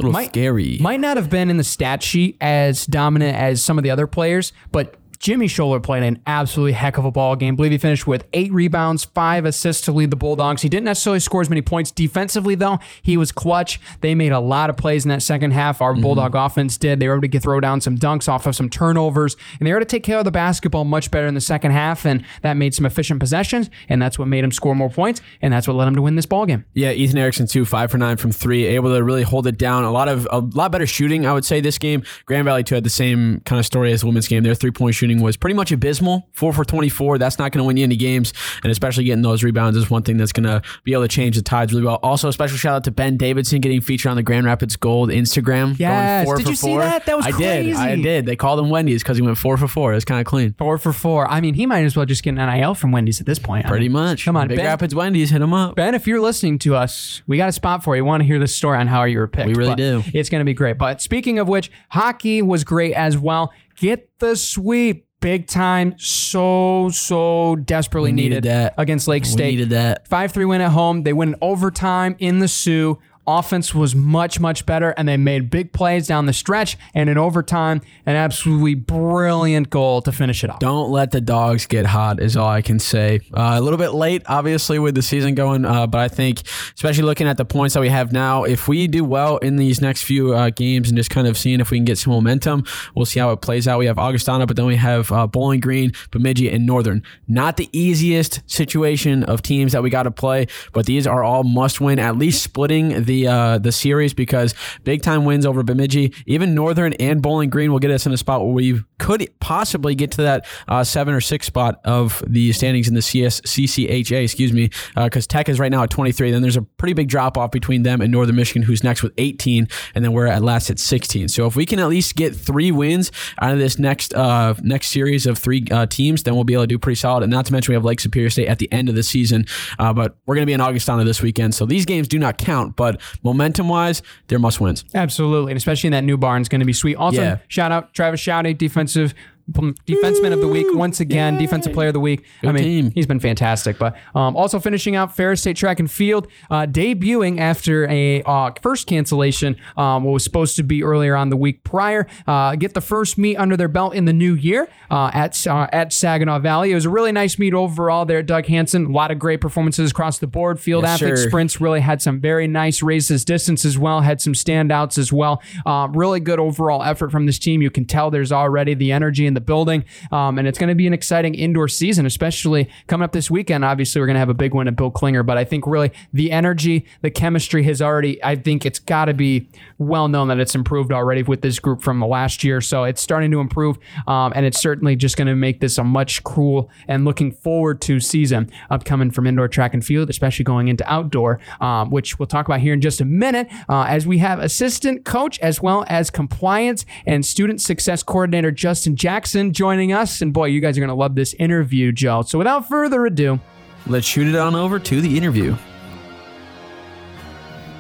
little 0.01 0.13
Might- 0.13 0.29
scary. 0.31 0.77
Might 0.81 1.01
not 1.01 1.17
have 1.17 1.31
been 1.31 1.49
in 1.49 1.57
the 1.57 1.65
stat 1.65 2.03
sheet 2.03 2.37
as 2.41 2.85
dominant 2.85 3.37
as 3.37 3.63
some 3.63 3.79
of 3.79 3.85
the 3.85 3.91
other 3.91 4.07
players, 4.07 4.53
but 4.73 4.97
Jimmy 5.25 5.47
Scholler 5.47 5.83
played 5.83 6.03
an 6.03 6.21
absolutely 6.27 6.73
heck 6.73 6.99
of 6.99 7.07
a 7.07 7.11
ball 7.11 7.35
game. 7.35 7.55
I 7.55 7.57
believe 7.57 7.73
he 7.73 7.79
finished 7.79 8.07
with 8.07 8.27
eight 8.35 8.53
rebounds, 8.53 9.07
five 9.07 9.47
assists 9.47 9.87
to 9.87 9.93
lead 9.93 10.11
the 10.11 10.17
Bulldogs. 10.17 10.61
He 10.61 10.69
didn't 10.69 10.85
necessarily 10.85 11.19
score 11.19 11.41
as 11.41 11.49
many 11.49 11.63
points 11.63 11.91
defensively, 11.91 12.55
though. 12.55 12.79
He 13.01 13.17
was 13.17 13.33
clutch. 13.33 13.81
They 14.03 14.15
made 14.15 14.33
a 14.33 14.39
lot 14.39 14.69
of 14.69 14.77
plays 14.77 15.07
in 15.07 15.09
that 15.09 15.23
second 15.23 15.53
half. 15.53 15.81
Our 15.81 15.95
mhm. 15.95 16.03
Bulldog 16.03 16.35
offense 16.35 16.77
did. 16.77 17.01
They 17.01 17.09
were 17.09 17.15
able 17.15 17.23
to 17.23 17.29
get, 17.29 17.43
throw 17.43 17.59
down 17.59 17.81
some 17.81 17.97
dunks 17.97 18.29
off 18.29 18.47
of 18.47 18.55
some 18.55 18.69
turnovers, 18.69 19.35
and 19.59 19.67
they 19.67 19.73
were 19.73 19.79
able 19.79 19.87
to 19.87 19.91
take 19.91 20.03
care 20.03 20.19
of 20.19 20.27
the 20.27 20.31
basketball 20.31 20.85
much 20.85 21.11
better 21.11 21.27
in 21.27 21.33
the 21.33 21.41
second 21.41 21.71
half, 21.71 22.05
and 22.05 22.23
that 22.43 22.59
made 22.59 22.75
some 22.75 22.85
efficient 22.85 23.19
possessions, 23.19 23.71
and 23.89 24.03
that's 24.03 24.19
what 24.19 24.29
made 24.29 24.45
him 24.45 24.53
score 24.53 24.75
more 24.75 24.91
points, 24.91 25.23
and 25.41 25.55
that's 25.55 25.67
what 25.67 25.73
led 25.73 25.89
him 25.89 25.95
to 25.95 26.03
win 26.03 26.17
this 26.17 26.27
ball 26.27 26.45
game. 26.45 26.67
Yeah, 26.75 26.93
Ethan 26.93 27.17
Erickson 27.17 27.47
too, 27.47 27.65
five 27.65 27.91
for 27.91 27.97
nine 27.97 28.19
from 28.19 28.31
three, 28.31 28.67
able 28.67 28.95
to 28.95 29.03
really 29.03 29.23
hold 29.23 29.47
it 29.47 29.57
down. 29.57 29.85
A 29.85 29.91
lot 29.91 30.09
of 30.09 30.29
a 30.31 30.41
lot 30.41 30.71
better 30.71 30.87
shooting, 30.87 31.25
I 31.25 31.33
would 31.33 31.47
say. 31.47 31.63
This 31.63 31.79
game, 31.79 32.03
Grand 32.27 32.45
Valley 32.45 32.63
too 32.63 32.75
had 32.75 32.85
the 32.85 32.91
same 32.91 33.41
kind 33.47 33.59
of 33.59 33.65
story 33.65 33.91
as 33.91 34.03
the 34.03 34.07
women's 34.07 34.29
game. 34.29 34.43
Their 34.43 34.55
three 34.55 34.71
point 34.71 34.95
shooting 34.95 35.14
was 35.21 35.37
pretty 35.37 35.55
much 35.55 35.73
abysmal, 35.73 36.29
four 36.33 36.53
for 36.53 36.65
twenty 36.65 36.89
four. 36.89 37.19
That's 37.19 37.39
not 37.39 37.53
going 37.53 37.63
to 37.63 37.67
win 37.67 37.77
you 37.77 37.85
any 37.85 37.97
games, 37.97 38.33
and 38.63 38.71
especially 38.71 39.05
getting 39.05 39.23
those 39.23 39.43
rebounds 39.43 39.77
is 39.77 39.91
one 39.91 40.03
thing 40.03 40.17
that's 40.17 40.33
going 40.33 40.45
to 40.45 40.63
be 40.85 40.93
able 40.93 41.03
to 41.03 41.09
change 41.09 41.37
the 41.37 41.43
tides 41.43 41.73
really 41.73 41.85
well. 41.85 41.99
Also, 42.03 42.29
a 42.29 42.33
special 42.33 42.57
shout 42.57 42.75
out 42.75 42.85
to 42.85 42.91
Ben 42.91 43.17
Davidson 43.17 43.61
getting 43.61 43.81
featured 43.81 44.11
on 44.11 44.17
the 44.17 44.23
Grand 44.23 44.47
Rapids 44.47 44.77
Gold 44.77 45.11
Instagram. 45.11 45.79
Yeah. 45.79 46.25
Did 46.25 46.49
you 46.49 46.55
see 46.55 46.77
that? 46.77 47.07
That 47.07 47.17
was 47.17 47.27
I 47.27 47.31
did. 47.31 47.75
I 47.75 47.97
did. 47.97 48.27
They 48.27 48.37
called 48.37 48.59
him 48.59 48.71
Wendy's 48.71 49.03
because 49.03 49.17
he 49.17 49.23
went 49.23 49.39
four 49.39 49.57
for 49.57 49.69
four. 49.69 49.95
It's 49.95 50.05
kind 50.05 50.21
of 50.21 50.27
clean. 50.27 50.55
Four 50.59 50.79
for 50.79 50.93
four. 50.93 51.31
I 51.31 51.41
mean, 51.41 51.55
he 51.55 51.67
might 51.67 51.85
as 51.85 51.97
well 51.97 52.07
just 52.07 52.23
get 52.23 52.37
an 52.37 52.61
NIL 52.61 52.75
from 52.75 52.93
Wendy's 52.93 53.21
at 53.21 53.27
this 53.27 53.39
point. 53.39 53.67
I 53.67 53.69
Pretty 53.69 53.87
mean, 53.87 53.93
much. 53.93 54.25
Come 54.25 54.37
on, 54.37 54.49
Big 54.49 54.59
Ben. 54.59 54.67
Rapids 54.67 54.95
Wendy's 54.95 55.31
hit 55.31 55.43
him 55.43 55.55
up. 55.55 55.77
Ben, 55.77 55.95
if 55.95 56.07
you're 56.07 56.21
listening 56.21 56.59
to 56.61 56.75
us, 56.75 57.23
we 57.27 57.37
got 57.37 57.49
a 57.49 57.53
spot 57.53 57.83
for 57.85 57.97
you. 57.97 58.05
We 58.05 58.09
want 58.09 58.23
to 58.23 58.27
hear 58.27 58.39
the 58.39 58.49
story 58.49 58.79
on 58.79 58.87
how 58.87 59.01
are 59.01 59.09
you 59.09 59.19
were 59.19 59.29
picked. 59.29 59.49
We 59.49 59.55
really 59.55 59.75
do. 59.75 60.03
It's 60.13 60.29
going 60.29 60.41
to 60.41 60.45
be 60.45 60.55
great. 60.55 60.79
But 60.79 61.01
speaking 61.01 61.39
of 61.39 61.49
which, 61.49 61.71
hockey 61.91 62.43
was 62.43 62.65
great 62.65 62.95
as 62.95 63.17
well. 63.19 63.53
Get 63.85 64.19
the 64.19 64.35
sweep. 64.35 65.07
big 65.21 65.47
time, 65.47 65.95
so 65.99 66.89
so 66.91 67.57
desperately 67.57 68.13
We 68.13 68.17
needed, 68.17 68.45
needed 68.45 68.45
that. 68.45 68.75
against 68.79 69.07
Lake 69.09 69.25
We 69.25 69.29
State. 69.29 69.51
needed 69.53 69.71
that. 69.71 70.09
Five 70.09 70.33
three 70.33 70.47
win 70.47 70.63
at 70.63 70.71
home. 70.71 71.03
They 71.03 71.13
win 71.13 71.31
in 71.31 71.35
overtime 71.43 72.17
in 72.19 72.39
the 72.39 72.49
Soo. 72.49 72.99
Offense 73.27 73.75
was 73.75 73.95
much, 73.95 74.39
much 74.39 74.67
better, 74.67 74.91
and 74.91 75.09
they 75.09 75.17
made 75.17 75.51
big 75.51 75.73
plays 75.73 76.07
down 76.07 76.27
the 76.27 76.33
stretch 76.33 76.77
and 76.95 77.09
in 77.09 77.17
overtime. 77.17 77.81
An 78.07 78.17
absolutely 78.17 78.75
brilliant 78.75 79.71
goal 79.71 80.03
to 80.03 80.13
finish 80.13 80.45
it 80.45 80.51
off. 80.51 80.59
Don't 80.59 80.91
let 80.91 81.11
the 81.11 81.21
dogs 81.21 81.67
get 81.67 81.87
hot, 81.87 82.21
is 82.21 82.37
all 82.37 82.49
I 82.49 82.63
can 82.63 82.79
say. 82.79 83.21
Uh, 83.33 83.55
a 83.55 83.61
little 83.61 83.79
bit 83.79 83.91
late, 83.91 84.23
obviously, 84.27 84.79
with 84.79 84.95
the 84.95 85.03
season 85.03 85.35
going, 85.35 85.65
uh, 85.65 85.87
but 85.87 86.01
I 86.01 86.09
think, 86.09 86.43
especially 86.75 87.05
looking 87.05 87.27
at 87.27 87.37
the 87.37 87.45
points 87.45 87.75
that 87.75 87.81
we 87.81 87.89
have 87.89 88.13
now, 88.13 88.45
if 88.45 88.69
we 88.69 88.87
do 88.87 89.05
well 89.05 89.39
in 89.39 89.57
these 89.57 89.81
next 89.81 90.05
few 90.05 90.35
uh, 90.35 90.51
games 90.51 90.89
and 90.89 90.97
just 90.97 91.11
kind 91.11 91.27
of 91.27 91.39
seeing 91.39 91.61
if 91.61 91.71
we 91.71 91.79
can 91.79 91.85
get 91.85 91.99
some 91.99 92.13
momentum, 92.13 92.65
we'll 92.95 93.07
see 93.07 93.21
how 93.21 93.31
it 93.31 93.41
plays 93.41 93.67
out. 93.67 93.79
We 93.79 93.87
have 93.87 93.99
Augustana, 93.99 94.47
but 94.47 94.57
then 94.57 94.67
we 94.67 94.77
have 94.77 95.11
uh, 95.11 95.27
Bowling 95.27 95.61
Green, 95.61 95.93
Bemidji, 96.11 96.51
and 96.51 96.67
Northern. 96.67 97.03
Not 97.27 97.57
the 97.57 97.71
easiest 97.73 98.43
situation 98.51 99.25
of 99.25 99.41
teams 99.41 99.73
that 99.73 99.83
we 99.83 99.89
got 99.89 100.03
to 100.03 100.11
play, 100.11 100.47
but 100.73 100.87
these 100.87 101.07
are 101.07 101.25
all 101.25 101.43
must 101.43 101.81
win, 101.81 101.99
at 101.99 102.19
least 102.19 102.43
splitting 102.43 103.05
the 103.05 103.14
uh, 103.23 103.59
the 103.59 103.73
series 103.73 104.15
because 104.15 104.55
big 104.83 105.03
time 105.03 105.25
wins 105.25 105.47
over 105.47 105.63
Bemidji, 105.63 106.13
even 106.27 106.55
Northern 106.55 106.93
and 106.95 107.23
Bowling 107.23 107.51
Green 107.51 107.73
will 107.73 107.79
get 107.79 107.91
us 107.91 108.07
in 108.07 108.13
a 108.13 108.17
spot 108.17 108.43
where 108.45 108.53
we 108.53 108.81
could 108.99 109.29
possibly 109.41 109.95
get 109.95 110.11
to 110.13 110.23
that 110.23 110.47
uh, 110.69 110.85
seven 110.85 111.15
or 111.15 111.21
six 111.21 111.47
spot 111.47 111.81
of 111.85 112.23
the 112.27 112.53
standings 112.53 112.89
in 112.89 112.95
the 112.95 113.03
CS, 113.03 113.41
CCHA, 113.43 114.23
excuse 114.25 114.53
me, 114.53 114.71
because 114.97 115.27
Tech 115.27 115.49
is 115.49 115.59
right 115.61 115.71
now 115.71 115.83
at 115.83 115.91
23. 115.91 116.31
Then 116.31 116.43
there's 116.43 116.57
a 116.57 116.63
pretty 116.63 116.95
big 116.95 117.09
drop 117.09 117.37
off 117.37 117.51
between 117.51 117.83
them 117.83 118.01
and 118.01 118.11
Northern 118.11 118.37
Michigan, 118.37 118.63
who's 118.63 118.83
next 118.85 119.03
with 119.03 119.13
18, 119.19 119.69
and 119.95 120.05
then 120.05 120.13
we're 120.13 120.27
at 120.27 120.43
last 120.43 120.71
at 120.71 120.79
16. 120.79 121.29
So 121.29 121.47
if 121.47 121.57
we 121.57 121.67
can 121.67 121.79
at 121.79 121.89
least 121.89 122.17
get 122.17 122.35
three 122.35 122.73
wins 122.73 123.13
out 123.41 123.53
of 123.53 123.59
this 123.59 123.79
next 123.79 124.15
uh, 124.15 124.55
next 124.63 124.89
series 124.89 125.27
of 125.27 125.39
three 125.39 125.65
uh, 125.71 125.87
teams, 125.87 126.23
then 126.23 126.35
we'll 126.35 126.45
be 126.45 126.55
able 126.55 126.65
to 126.65 126.69
do 126.69 126.79
pretty 126.79 126.97
solid. 126.97 127.23
And 127.23 127.31
not 127.31 127.47
to 127.47 127.53
mention 127.53 127.73
we 127.73 127.75
have 127.75 127.85
Lake 127.85 128.01
Superior 128.01 128.31
State 128.31 128.49
at 128.49 128.59
the 128.59 128.71
end 128.73 128.89
of 128.89 128.95
the 128.95 129.03
season, 129.03 129.47
uh, 129.79 129.93
but 129.93 130.17
we're 130.27 130.35
going 130.35 130.43
to 130.43 130.47
be 130.47 130.53
in 130.53 130.61
Augustana 130.61 131.05
this 131.05 131.23
weekend, 131.23 131.55
so 131.55 131.67
these 131.67 131.85
games 131.85 132.09
do 132.09 132.19
not 132.19 132.39
count. 132.39 132.77
But 132.77 133.01
momentum 133.23 133.69
wise, 133.69 134.03
they're 134.29 134.39
must 134.39 134.61
wins. 134.61 134.85
Absolutely, 134.95 135.53
and 135.53 135.57
especially 135.57 135.89
in 135.89 135.93
that 135.93 136.05
new 136.05 136.17
barn 136.17 136.43
is 136.43 136.49
going 136.49 136.61
to 136.61 136.65
be 136.67 136.73
sweet. 136.73 136.97
Also, 136.97 137.21
Yeah. 137.23 137.39
shout 137.49 137.73
out 137.73 137.95
Travis 137.95 138.21
Shoudy, 138.21 138.57
defensive 138.57 139.15
defenseman 139.51 140.33
of 140.33 140.41
the 140.41 140.49
week 140.49 140.67
once 140.71 141.01
again, 141.01 141.37
defensive 141.37 141.73
player 141.73 141.89
of 141.89 141.95
the 141.95 142.01
week. 142.01 142.25
I 142.43 142.53
mean, 142.53 142.65
team. 142.65 142.91
he's 142.93 143.07
been 143.07 143.21
fantastic. 143.21 143.79
But 143.79 143.97
um, 144.15 144.37
also 144.37 144.59
finishing 144.59 144.97
out 144.97 145.15
Ferris 145.15 145.41
State 145.41 145.57
Track 145.57 145.81
and 145.81 145.91
Field, 145.91 146.29
uh, 146.51 146.67
debuting 146.67 147.39
after 147.39 147.87
a 147.91 148.23
uh, 148.23 148.53
first 148.63 148.87
cancellation, 148.87 149.57
um, 149.77 150.05
what 150.05 150.13
was 150.13 150.25
supposed 150.25 150.57
to 150.57 150.63
be 150.63 150.83
earlier 150.83 151.15
on 151.17 151.29
the 151.29 151.37
week 151.37 151.65
prior. 151.65 152.07
Uh, 152.27 152.57
get 152.57 152.75
the 152.75 152.81
first 152.81 153.19
meet 153.19 153.37
under 153.37 153.57
their 153.57 153.69
belt 153.69 153.95
in 153.95 154.05
the 154.05 154.13
new 154.13 154.35
year 154.35 154.69
uh, 154.91 155.11
at 155.13 155.47
uh, 155.47 155.67
at 155.73 155.93
Saginaw 155.93 156.39
Valley. 156.39 156.73
It 156.73 156.75
was 156.75 156.87
a 156.87 156.91
really 156.91 157.13
nice 157.13 157.39
meet 157.39 157.55
overall 157.55 158.05
there. 158.05 158.23
Doug 158.23 158.47
Hansen, 158.47 158.87
a 158.87 158.91
lot 158.91 159.11
of 159.11 159.19
great 159.19 159.41
performances 159.41 159.91
across 159.91 160.19
the 160.19 160.27
board. 160.27 160.59
Field 160.59 160.85
Yes, 160.85 161.03
athlete 161.03 161.19
sir. 161.19 161.29
sprints 161.29 161.61
really 161.61 161.81
had 161.81 162.01
some 162.01 162.21
very 162.21 162.47
nice 162.47 162.83
races, 162.83 163.25
distance 163.25 163.65
as 163.65 163.79
well. 163.79 164.01
Had 164.01 164.21
some 164.21 164.33
standouts 164.33 164.99
as 164.99 165.13
well. 165.13 165.43
Um, 165.67 165.93
really 165.93 166.21
good 166.21 166.39
overall 166.39 166.83
effort 166.83 167.11
from 167.11 167.27
this 167.27 167.39
team. 167.39 167.61
You 167.63 167.71
can 167.71 167.85
tell 167.85 168.11
there's 168.11 168.33
already 168.33 168.75
the 168.75 168.93
energy 168.93 169.27
the 169.35 169.41
building, 169.41 169.85
um, 170.13 170.39
and 170.39 170.49
it's 170.49 170.59
going 170.59 170.69
to 170.69 170.75
be 170.75 170.87
an 170.87 170.93
exciting 170.93 171.35
indoor 171.35 171.69
season, 171.69 172.07
especially 172.07 172.69
coming 172.87 173.05
up 173.05 173.13
this 173.13 173.31
weekend. 173.31 173.65
Obviously, 173.65 174.01
we're 174.01 174.07
going 174.07 174.15
to 174.15 174.21
have 174.21 174.29
a 174.29 174.35
big 174.35 174.55
win 174.55 174.69
at 174.69 174.77
Bill 174.77 174.91
Klinger, 174.91 175.23
but 175.23 175.37
I 175.37 175.45
think 175.45 175.67
really 175.67 175.93
the 176.13 176.31
energy, 176.31 176.87
the 177.03 177.11
chemistry 177.11 177.63
has 177.65 177.83
already. 177.83 178.23
I 178.25 178.37
think 178.37 178.65
it's 178.65 178.79
got 178.79 179.07
to 179.07 179.15
be 179.15 179.49
well 179.79 180.09
known 180.09 180.29
that 180.29 180.39
it's 180.39 180.55
improved 180.55 180.93
already 180.93 181.23
with 181.23 181.43
this 181.43 181.59
group 181.59 181.83
from 181.83 182.01
the 182.01 182.07
last 182.07 182.45
year. 182.45 182.61
So 182.61 182.85
it's 182.85 183.01
starting 183.01 183.31
to 183.33 183.41
improve, 183.41 183.79
um, 184.07 184.33
and 184.35 184.47
it's 184.47 184.61
certainly 184.61 184.97
just 184.97 185.17
going 185.17 185.29
to 185.29 185.35
make 185.35 185.61
this 185.61 185.79
a 185.79 185.85
much 185.85 186.23
cool 186.25 186.71
and 186.89 187.05
looking 187.05 187.33
forward 187.33 187.81
to 187.83 188.01
season 188.01 188.51
upcoming 188.71 189.11
from 189.11 189.27
indoor 189.27 189.49
track 189.49 189.75
and 189.75 189.85
field, 189.85 190.11
especially 190.11 190.45
going 190.45 190.69
into 190.69 190.91
outdoor, 190.91 191.41
um, 191.61 191.91
which 191.91 192.19
we'll 192.19 192.27
talk 192.27 192.47
about 192.47 192.61
here 192.61 192.73
in 192.73 192.81
just 192.81 193.01
a 193.01 193.05
minute. 193.05 193.49
Uh, 193.69 193.85
as 193.85 194.07
we 194.07 194.19
have 194.19 194.39
assistant 194.39 195.05
coach 195.05 195.39
as 195.41 195.61
well 195.61 195.85
as 195.89 196.11
compliance 196.11 196.85
and 197.07 197.25
student 197.25 197.61
success 197.61 198.03
coordinator 198.03 198.51
Justin 198.51 198.97
Jackson 198.97 199.24
joining 199.53 199.93
us, 199.93 200.21
and 200.23 200.33
boy, 200.33 200.47
you 200.47 200.61
guys 200.61 200.77
are 200.77 200.81
going 200.81 200.89
to 200.89 200.95
love 200.95 201.15
this 201.15 201.35
interview, 201.35 201.93
Joe. 201.93 202.23
So 202.23 202.39
without 202.39 202.69
further 202.69 203.07
ado. 203.07 203.41
Let's 203.87 204.07
shoot 204.07 204.27
it 204.27 204.35
on 204.35 204.55
over 204.55 204.79
to 204.79 205.01
the 205.03 205.15
interview. 205.15 205.55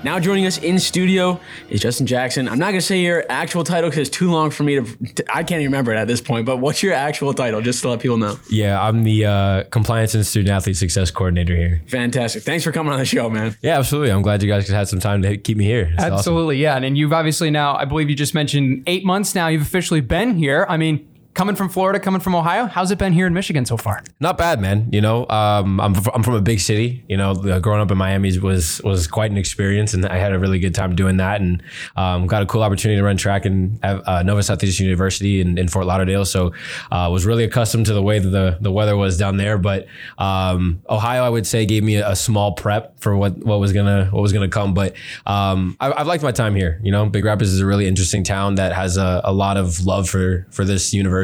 Now 0.03 0.21
joining 0.21 0.45
us 0.45 0.59
in 0.59 0.79
studio 0.79 1.41
is 1.71 1.81
Justin 1.81 2.07
Jackson. 2.07 2.47
I'm 2.47 2.59
not 2.59 2.73
gonna 2.73 2.83
say 2.83 3.01
your 3.01 3.25
actual 3.31 3.65
title 3.65 3.89
because 3.89 4.07
it's 4.07 4.15
too 4.15 4.31
long 4.31 4.51
for 4.51 4.63
me 4.63 4.79
to. 4.79 5.25
I 5.35 5.43
can't 5.43 5.63
even 5.63 5.73
remember 5.73 5.95
it 5.95 5.97
at 5.97 6.07
this 6.07 6.21
point. 6.21 6.45
But 6.45 6.59
what's 6.59 6.83
your 6.83 6.93
actual 6.93 7.33
title, 7.33 7.63
just 7.63 7.81
to 7.81 7.89
let 7.89 8.01
people 8.01 8.19
know? 8.19 8.39
Yeah, 8.51 8.79
I'm 8.79 9.03
the 9.03 9.25
uh, 9.25 9.65
compliance 9.71 10.15
and 10.15 10.27
student 10.27 10.51
athlete 10.51 10.77
success 10.77 11.11
coordinator 11.11 11.57
here. 11.57 11.83
Fantastic. 11.87 12.43
Thanks 12.43 12.65
for 12.65 12.71
coming 12.71 12.93
on 12.93 12.99
the 12.99 13.07
show, 13.07 13.31
man. 13.31 13.57
Yeah, 13.63 13.79
absolutely. 13.79 14.13
I'm 14.13 14.21
glad 14.21 14.43
you 14.43 14.49
guys 14.51 14.69
had 14.69 14.89
some 14.89 15.01
time 15.01 15.23
to 15.23 15.39
keep 15.39 15.57
me 15.57 15.65
here. 15.65 15.89
It's 15.95 16.03
awesome. 16.03 16.13
Absolutely, 16.13 16.59
yeah. 16.59 16.77
And 16.77 16.99
you've 16.99 17.15
obviously 17.15 17.51
now, 17.51 17.75
I 17.75 17.87
believe 17.87 18.11
you 18.11 18.15
just 18.15 18.35
mentioned 18.35 18.83
eight 18.87 19.07
months 19.07 19.35
now. 19.35 19.49
You've 19.49 19.63
officially 19.63 20.03
been 20.03 20.37
here. 20.37 20.67
I 20.69 20.77
mean, 20.77 21.09
coming 21.35 21.57
from 21.57 21.69
Florida, 21.69 22.01
coming 22.01 22.21
from 22.21 22.35
Ohio, 22.35 22.67
how's 22.67 22.91
it 22.91 22.99
been 22.99 23.13
here 23.13 23.27
in 23.27 23.35
Michigan 23.35 23.67
so 23.67 23.77
far? 23.77 24.03
Not 24.21 24.39
bad, 24.39 24.61
man. 24.61 24.89
You 24.93 25.01
know, 25.01 25.29
um, 25.29 25.81
I'm 25.81 25.95
I'm 26.15 26.23
from 26.23 26.35
a 26.35 26.41
big 26.41 26.61
city. 26.61 27.05
You 27.09 27.17
know, 27.17 27.35
growing 27.61 27.81
up 27.81 27.91
in 27.91 27.99
Miami 27.99 28.39
was 28.39 28.81
was 28.83 29.07
quite 29.07 29.31
an 29.31 29.37
experience, 29.37 29.95
and 29.95 30.07
I 30.07 30.17
had 30.17 30.33
a 30.33 30.39
really 30.39 30.59
good 30.59 30.75
time 30.75 30.97
doing 30.97 31.19
that, 31.19 31.41
and 31.41 31.63
um, 31.97 32.27
got 32.27 32.43
a 32.43 32.47
cool 32.47 32.63
opportunity 32.63 32.99
to 32.99 33.05
run 33.05 33.17
track 33.17 33.45
in 33.47 33.79
uh, 33.83 34.23
Nova 34.25 34.43
Southeast 34.43 34.81
University 34.81 35.41
in, 35.41 35.59
in 35.59 35.69
Fort 35.69 35.87
Lauderdale. 35.87 36.25
So, 36.25 36.53
uh, 36.91 37.09
was 37.13 37.27
really 37.27 37.45
accustomed 37.45 37.87
to 37.87 37.95
the 37.95 38.03
way 38.03 38.19
that 38.19 38.29
the 38.29 38.59
the 38.61 38.73
weather 38.73 38.97
was 38.97 39.19
down 39.19 39.37
there. 39.37 39.59
But 39.59 39.87
um, 40.19 40.83
Ohio, 40.89 41.25
I 41.25 41.29
would 41.29 41.47
say, 41.47 41.67
gave 41.67 41.83
me 41.83 41.97
a, 41.97 42.11
a 42.11 42.17
small 42.17 42.53
prep 42.53 42.99
for 43.01 43.17
what 43.17 43.37
what 43.39 43.61
was 43.61 43.73
gonna 43.73 44.07
what 44.07 44.23
was 44.23 44.33
gonna 44.33 44.49
come. 44.49 44.75
But 44.75 44.95
um, 45.27 45.77
I, 45.81 45.93
I've 45.93 46.07
liked 46.07 46.23
my 46.23 46.33
time 46.33 46.55
here. 46.55 46.81
You 46.83 46.93
know, 46.93 47.07
Big 47.07 47.25
Rapids 47.25 47.53
is 47.53 47.61
a 47.61 47.67
really 47.67 47.87
interesting 47.87 48.25
town 48.25 48.55
that 48.57 48.73
has 48.73 48.97
a, 48.97 49.21
a 49.25 49.33
lot 49.33 49.57
of 49.57 49.85
love 49.85 50.09
for 50.09 50.47
for 50.51 50.65
this 50.65 50.95
university, 50.95 51.24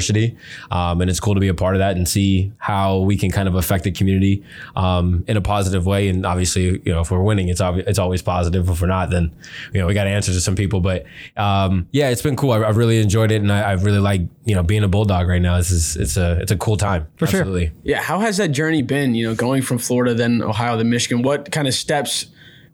um, 0.71 1.01
and 1.01 1.11
it's 1.11 1.21
cool 1.21 1.35
to 1.35 1.41
be 1.41 1.49
a 1.49 1.55
part 1.55 1.75
of 1.75 1.79
that 1.81 1.97
and 1.97 2.09
see 2.09 2.53
how 2.59 2.99
we 2.99 3.17
can 3.17 3.31
kind 3.31 3.49
of 3.49 3.55
affect 3.55 3.85
the 3.85 3.93
community 3.93 4.43
um, 4.77 5.25
in 5.29 5.37
a 5.37 5.41
positive 5.41 5.87
way. 5.87 6.09
And 6.09 6.25
obviously, 6.27 6.81
you 6.85 6.93
know, 6.93 7.01
if 7.01 7.11
we're 7.11 7.23
winning, 7.23 7.49
it's 7.49 7.61
obvi- 7.61 7.87
it's 7.87 7.99
always 7.99 8.23
positive. 8.23 8.69
If 8.69 8.81
we're 8.81 8.87
not, 8.87 9.11
then 9.11 9.35
you 9.73 9.81
know 9.81 9.87
we 9.87 9.95
got 9.95 10.05
to 10.05 10.11
answer 10.11 10.33
to 10.33 10.41
some 10.41 10.57
people. 10.57 10.81
But 10.81 11.05
um, 11.37 11.89
yeah, 11.93 12.11
it's 12.11 12.23
been 12.23 12.37
cool. 12.37 12.53
I, 12.53 12.65
I've 12.65 12.77
really 12.77 12.99
enjoyed 12.99 13.33
it, 13.33 13.43
and 13.43 13.53
I, 13.53 13.61
I 13.61 13.73
really 13.73 13.99
like 13.99 14.23
you 14.45 14.55
know 14.55 14.63
being 14.63 14.85
a 14.85 14.89
bulldog 14.89 15.29
right 15.29 15.43
now. 15.43 15.57
This 15.57 15.71
is 15.71 15.97
it's 15.97 16.17
a 16.17 16.41
it's 16.41 16.53
a 16.53 16.57
cool 16.57 16.77
time 16.77 17.07
for 17.17 17.27
Absolutely. 17.27 17.73
Yeah. 17.83 18.01
How 18.01 18.21
has 18.21 18.37
that 18.39 18.49
journey 18.49 18.83
been? 18.83 19.15
You 19.15 19.29
know, 19.29 19.35
going 19.35 19.63
from 19.63 19.79
Florida, 19.79 20.15
then 20.15 20.43
Ohio, 20.43 20.77
then 20.77 20.91
Michigan. 20.91 21.23
What 21.23 21.51
kind 21.53 21.69
of 21.69 21.75
steps 21.75 22.27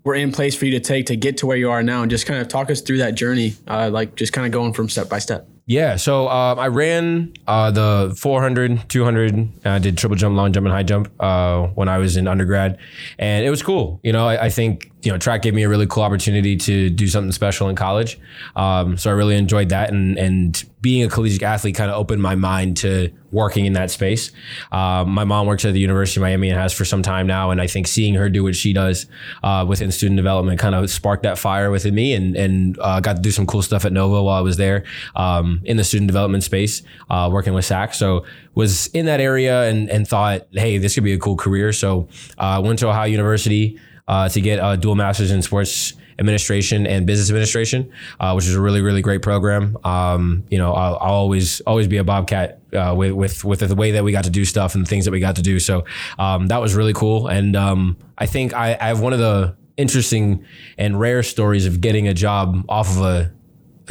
were 0.04 0.14
in 0.14 0.33
place 0.33 0.54
for 0.54 0.66
you 0.66 0.73
to 0.73 0.80
take 0.80 1.06
to 1.06 1.16
get 1.16 1.38
to 1.38 1.47
where 1.47 1.56
you 1.56 1.71
are 1.71 1.83
now? 1.83 2.02
And 2.02 2.11
just 2.11 2.26
kind 2.26 2.40
of 2.40 2.49
talk 2.49 2.71
us 2.71 2.80
through 2.80 2.99
that 2.99 3.14
journey, 3.14 3.54
uh, 3.66 3.90
like 3.92 4.14
just 4.14 4.33
kind 4.33 4.47
of 4.47 4.52
going 4.52 4.73
from 4.73 4.88
step 4.88 5.09
by 5.09 5.18
step. 5.18 5.49
Yeah, 5.68 5.96
so 5.96 6.28
um, 6.28 6.61
I 6.61 6.68
ran 6.68 7.32
uh, 7.49 7.73
the 7.73 8.14
400, 8.16 8.88
200, 8.88 9.66
I 9.66 9.80
did 9.80 9.99
triple 9.99 10.16
jump, 10.16 10.37
long 10.37 10.52
jump, 10.52 10.64
and 10.64 10.73
high 10.73 10.85
jump 10.85 11.11
uh, 11.18 11.66
when 11.75 11.88
I 11.88 11.99
was 11.99 12.16
in 12.16 12.28
undergrad, 12.28 12.78
and 13.18 13.44
it 13.44 13.50
was 13.50 13.64
cool. 13.64 13.99
You 14.04 14.12
know, 14.12 14.28
I, 14.28 14.44
I 14.44 14.49
think 14.50 14.92
you 15.02 15.12
know 15.12 15.18
track 15.18 15.42
gave 15.42 15.54
me 15.54 15.62
a 15.62 15.68
really 15.68 15.86
cool 15.86 16.02
opportunity 16.02 16.56
to 16.56 16.90
do 16.90 17.06
something 17.06 17.32
special 17.32 17.68
in 17.68 17.76
college, 17.76 18.18
um, 18.56 18.96
so 18.96 19.10
I 19.10 19.12
really 19.12 19.36
enjoyed 19.36 19.68
that, 19.68 19.90
and 19.90 20.18
and 20.18 20.64
being 20.80 21.02
a 21.02 21.08
collegiate 21.08 21.42
athlete 21.42 21.74
kind 21.74 21.90
of 21.90 21.96
opened 21.96 22.22
my 22.22 22.34
mind 22.34 22.76
to 22.78 23.10
working 23.32 23.66
in 23.66 23.72
that 23.74 23.90
space. 23.90 24.30
Um, 24.72 25.10
my 25.10 25.24
mom 25.24 25.46
works 25.46 25.64
at 25.64 25.74
the 25.74 25.80
University 25.80 26.20
of 26.20 26.22
Miami 26.22 26.48
and 26.48 26.58
has 26.58 26.72
for 26.72 26.84
some 26.84 27.02
time 27.02 27.26
now, 27.26 27.50
and 27.50 27.60
I 27.60 27.66
think 27.66 27.86
seeing 27.86 28.14
her 28.14 28.28
do 28.28 28.42
what 28.42 28.56
she 28.56 28.72
does 28.72 29.06
uh, 29.42 29.64
within 29.68 29.92
student 29.92 30.16
development 30.16 30.58
kind 30.58 30.74
of 30.74 30.88
sparked 30.90 31.24
that 31.24 31.38
fire 31.38 31.70
within 31.70 31.94
me, 31.94 32.14
and 32.14 32.34
and 32.34 32.78
uh, 32.80 33.00
got 33.00 33.16
to 33.16 33.22
do 33.22 33.30
some 33.30 33.46
cool 33.46 33.62
stuff 33.62 33.84
at 33.84 33.92
Nova 33.92 34.22
while 34.22 34.38
I 34.38 34.40
was 34.40 34.56
there 34.56 34.84
um, 35.14 35.60
in 35.64 35.76
the 35.76 35.84
student 35.84 36.08
development 36.08 36.42
space, 36.42 36.82
uh, 37.10 37.28
working 37.32 37.52
with 37.52 37.64
SAAC. 37.64 37.94
So 37.94 38.24
was 38.54 38.86
in 38.88 39.06
that 39.06 39.20
area 39.20 39.68
and 39.68 39.90
and 39.90 40.08
thought, 40.08 40.46
hey, 40.52 40.78
this 40.78 40.94
could 40.94 41.04
be 41.04 41.12
a 41.12 41.18
cool 41.18 41.36
career. 41.36 41.72
So 41.72 42.08
I 42.38 42.58
went 42.58 42.78
to 42.80 42.88
Ohio 42.88 43.06
University 43.06 43.78
uh, 44.08 44.28
to 44.28 44.40
get 44.40 44.58
a 44.62 44.76
dual 44.76 44.94
masters 44.94 45.30
in 45.30 45.42
sports 45.42 45.94
administration 46.18 46.86
and 46.86 47.06
business 47.06 47.28
administration, 47.28 47.90
uh, 48.20 48.32
which 48.32 48.46
is 48.46 48.54
a 48.54 48.60
really 48.60 48.80
really 48.80 49.02
great 49.02 49.22
program. 49.22 49.76
Um, 49.84 50.44
you 50.50 50.58
know, 50.58 50.72
I'll, 50.72 50.96
I'll 50.96 51.14
always 51.14 51.60
always 51.62 51.88
be 51.88 51.98
a 51.98 52.04
bobcat 52.04 52.60
uh, 52.72 52.94
with 52.96 53.12
with 53.12 53.44
with 53.44 53.60
the 53.60 53.75
way 53.75 53.92
that 53.92 54.04
we 54.04 54.12
got 54.12 54.25
to 54.25 54.30
do 54.30 54.44
stuff 54.44 54.75
and 54.75 54.84
the 54.84 54.88
things 54.88 55.04
that 55.04 55.10
we 55.10 55.20
got 55.20 55.36
to 55.36 55.42
do. 55.42 55.58
So 55.58 55.84
um, 56.18 56.46
that 56.48 56.60
was 56.60 56.75
really 56.75 56.94
cool, 56.94 57.28
and 57.28 57.56
um, 57.56 57.96
I 58.18 58.26
think 58.26 58.54
I, 58.54 58.76
I 58.80 58.88
have 58.88 59.00
one 59.00 59.12
of 59.12 59.18
the 59.18 59.56
interesting 59.76 60.44
and 60.78 60.98
rare 60.98 61.22
stories 61.22 61.66
of 61.66 61.80
getting 61.80 62.08
a 62.08 62.14
job 62.14 62.64
off 62.68 62.88
of 62.96 63.02
a 63.02 63.32